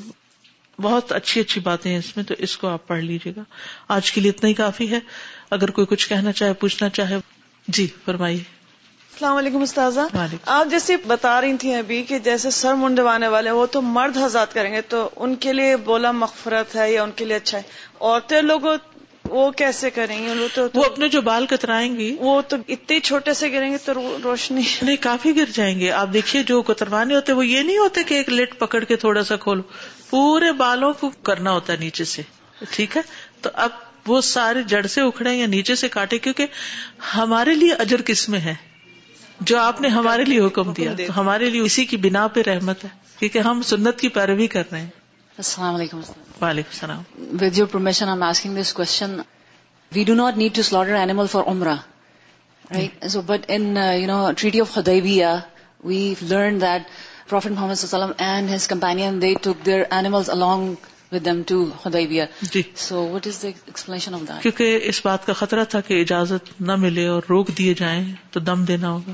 بہت 0.81 1.12
اچھی 1.12 1.40
اچھی 1.40 1.61
باتیں 1.61 1.90
ہیں 1.90 1.99
اس 1.99 2.16
میں، 2.16 2.25
تو 2.25 2.35
اس 2.38 2.57
کو 2.57 2.68
آپ 2.68 2.87
پڑھ 2.87 3.03
لیجیے 3.03 3.33
گا۔ 3.37 3.42
آج 3.88 4.12
کے 4.12 4.21
لیے 4.21 4.31
اتنا 4.31 4.49
ہی 4.49 4.55
کافی 4.55 4.90
ہے۔ 4.90 4.99
اگر 5.51 5.71
کوئی 5.71 5.87
کچھ 5.87 6.09
کہنا 6.09 6.33
چاہے، 6.33 6.53
پوچھنا 6.53 6.88
چاہے 6.88 7.16
جی 7.68 7.87
فرمائیے۔ 8.05 8.62
السلام 9.12 9.37
علیکم 9.37 9.62
استاذہ۔ 9.62 10.01
آپ 10.46 10.70
جیسے 10.70 10.96
بتا 11.07 11.40
رہی 11.40 11.57
تھیں 11.57 11.75
ابھی 11.77 12.03
کہ 12.03 12.18
جیسے 12.18 12.51
سر 12.51 12.75
منڈوانے 12.75 13.29
والے 13.29 13.51
وہ 13.51 13.66
تو 13.66 13.83
مرد 13.83 14.16
حضرات 14.16 14.55
کریں 14.55 14.72
گے 14.72 14.81
تو 14.81 15.11
ان 15.16 15.35
کے 15.35 15.53
لیے 15.53 15.77
بولا 15.77 16.11
مغفرت 16.11 16.77
ہے 16.77 16.92
یا 16.92 17.03
ان 17.03 17.11
کے 17.16 17.25
لیے 17.25 17.37
اچھا 17.37 17.59
ہے؟ 17.59 17.62
عورتیں 18.01 18.42
لوگ 18.42 18.61
وہ 19.29 19.51
کیسے 19.51 19.90
کریں 19.90 20.25
گے 20.25 20.33
وہ 20.33 20.48
تو 20.55 20.66
وہ 20.75 20.85
اپنے 20.85 21.09
جو 21.09 21.20
بال 21.20 21.46
کترائیں 21.46 21.96
گی 21.96 22.16
وہ 22.20 22.40
تو 22.48 22.57
اتنے 22.68 23.01
چھوٹے 23.01 23.35
سے 23.35 23.53
گریں 23.53 23.70
گے 23.72 23.77
تو 23.85 23.92
روشنی 24.25 24.62
نہیں 24.83 24.96
کافی 25.01 25.37
گر 25.37 25.51
جائیں 25.53 25.81
گے۔ 25.81 25.90
آپ 25.90 26.09
دیکھیے 26.12 26.42
جو 26.42 26.62
کتروانے 26.62 27.14
ہوتے 27.14 27.33
وہ 27.33 27.46
یہ 27.46 27.62
نہیں 27.62 27.79
ہوتے 27.79 28.03
کہ 28.03 28.14
ایک 28.14 28.31
لٹ 28.31 28.59
پکڑ 28.59 28.85
کے 28.85 28.96
تھوڑا 28.96 29.25
سا 29.25 29.37
کھولو۔ 29.37 29.62
پورے 30.11 30.53
بالوں 30.53 30.92
کو 30.92 31.11
کرنا 31.22 31.53
ہوتا 31.53 31.72
ہے 31.72 31.79
نیچے 31.79 32.05
سے 32.05 32.22
ٹھیک 32.70 32.96
ہے؟ 32.96 33.03
تو 33.40 33.51
اب 33.55 33.70
وہ 34.07 34.20
سارے 34.20 34.62
جڑ 34.62 34.87
سے 34.87 35.01
اکھڑے 35.01 35.35
یا 35.35 35.46
نیچے 35.46 35.75
سے 35.75 35.88
کاٹے 35.88 36.18
کیونکہ 36.18 36.46
ہمارے 37.14 37.55
لیے 37.55 37.72
اجر 37.72 38.03
کس 38.03 38.29
میں 38.29 38.40
ہے؟ 38.40 38.55
جو 39.46 39.59
آپ 39.59 39.81
نے 39.81 39.88
ہمارے 39.88 40.24
لیے 40.24 40.40
حکم 40.40 40.72
دیا 40.72 40.92
تو 41.07 41.20
ہمارے 41.20 41.50
لیے 41.50 41.61
اسی 41.61 41.85
کی 41.85 41.96
بنا 41.96 42.28
پہ 42.28 42.42
رحمت 42.46 42.85
ہے 42.85 42.88
کیونکہ 43.18 43.38
ہم 43.38 43.62
سنت 43.62 44.00
کی 44.00 44.09
پیروی 44.09 44.46
کر 44.46 44.62
رہے 44.72 44.81
ہیں۔ 44.81 44.88
السلام 45.38 45.74
علیکم۔ 45.74 46.00
وعلیکم 46.42 46.70
السلام۔ 46.72 47.02
With 47.40 47.59
your 47.59 47.66
permission 47.66 48.09
I 48.09 48.22
asking 48.22 48.57
this 48.61 48.72
question 48.72 49.20
we 49.92 50.05
do 50.05 50.14
not 50.14 50.37
need 50.37 50.55
to 50.55 50.62
slaughter 50.62 50.94
animal 50.94 51.26
for 51.26 51.42
Umrah 51.46 51.74
so 53.09 53.20
but 53.20 53.40
in 53.48 53.76
you 53.76 54.07
know 54.07 54.31
treaty 54.37 54.61
of 54.61 54.72
Hudaybiyah 54.74 55.37
we 55.85 56.14
learn 56.22 56.61
that 56.61 56.83
prophet 57.28 57.52
Muhammad 57.52 57.74
صلی 57.74 57.88
اللہ 57.92 58.05
علیہ 58.05 58.14
وسلم 58.14 58.26
and 58.26 58.55
his 58.55 58.68
companion 58.68 59.22
they 59.22 59.35
took 59.42 59.66
their 59.66 59.83
animals 59.90 60.31
along 60.31 60.74
with 61.12 61.26
them 61.28 61.40
to 61.52 61.57
Hudaybiyah. 61.57 62.26
جی۔ 62.42 62.62
So 62.76 62.96
what 62.96 63.26
is 63.26 63.44
the 63.44 63.48
explanation 63.48 64.20
of 64.20 64.31
that? 64.31 64.42
کیونکہ 64.42 64.81
اس 64.83 65.00
بات 65.05 65.26
کا 65.26 65.33
خطرہ 65.33 65.64
تھا 65.64 65.81
کہ 65.81 66.00
اجازت 66.00 66.61
نہ 66.61 66.76
ملے 66.76 67.07
اور 67.07 67.22
روک 67.28 67.48
دیے 67.59 67.74
جائیں 67.74 68.14
تو 68.31 68.40
دم 68.40 68.64
دینا 68.64 68.90
ہوگا۔ 68.90 69.12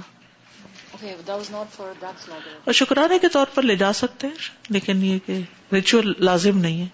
اور 2.65 2.73
شکرانے 2.73 3.19
کے 3.19 3.29
طور 3.29 3.47
پر 3.55 3.63
لے 3.63 3.77
جا 3.77 3.93
سکتے 3.93 4.27
ہیں 4.27 4.35
لیکن 4.71 5.05
یہ 5.05 5.19
کہ 5.27 5.41
ریچول 5.73 6.13
لازم 6.19 6.59
نہیں 6.59 6.81
ہے۔ 6.81 6.87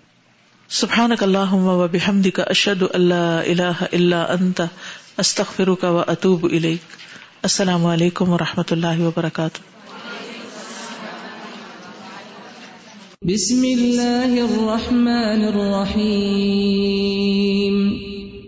سبحان 0.68 1.10
اللہ 1.20 1.52
و 1.52 1.88
بحمد 1.88 2.26
کا 2.34 2.42
اشد 2.42 2.82
اللہ 2.90 3.14
اللہ 3.14 3.84
اللہ 3.92 4.14
انت 4.14 4.60
استخر 5.18 5.74
کا 5.74 5.90
و 5.90 5.98
اطوب 5.98 6.46
السلام 7.42 7.86
علیکم 7.86 8.30
و 8.30 8.38
رحمۃ 8.38 8.62
اللہ 8.70 9.00
وبرکاتہ۔ 9.00 9.58
بسم 13.22 13.62
الله 13.62 14.40
الرحمن 14.40 15.48
الرحيم 15.48 17.92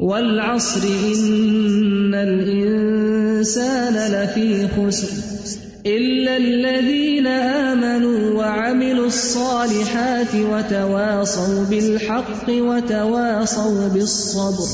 والعصر 0.01 0.85
إن 0.85 2.15
الإنسان 2.15 3.95
لفي 3.95 4.67
خسر۔ 4.75 5.46
إلا 5.87 6.37
الذين 6.37 7.27
آمنوا 7.27 8.35
وعملوا 8.39 9.07
الصالحات 9.07 10.35
وتواصوا 10.35 11.65
بالحق 11.71 12.49
وتواصوا 12.49 13.89
بالصبر 13.89 14.69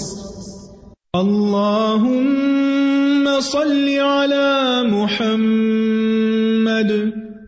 اللهم 1.17 2.41
صل 3.41 3.89
على 3.99 4.83
محمد 4.89 6.13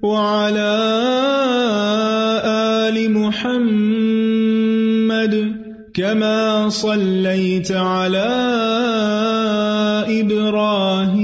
وعلى 0.03 0.77
آل 2.85 3.13
محمد 3.13 4.55
كما 5.95 6.69
صليت 6.69 7.73
على 7.73 8.31
إبراهيم 10.21 11.24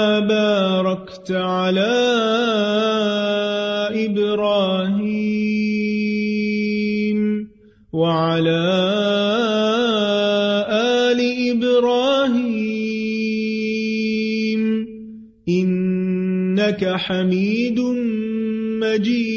باركت 1.21 1.31
على 1.31 1.91
إبراهيم 4.05 5.19
وعلى 7.93 8.61
آل 10.69 11.19
إبراهيم 11.51 12.61
إنك 15.49 16.93
حميد 16.95 17.79
مجيد 18.81 19.30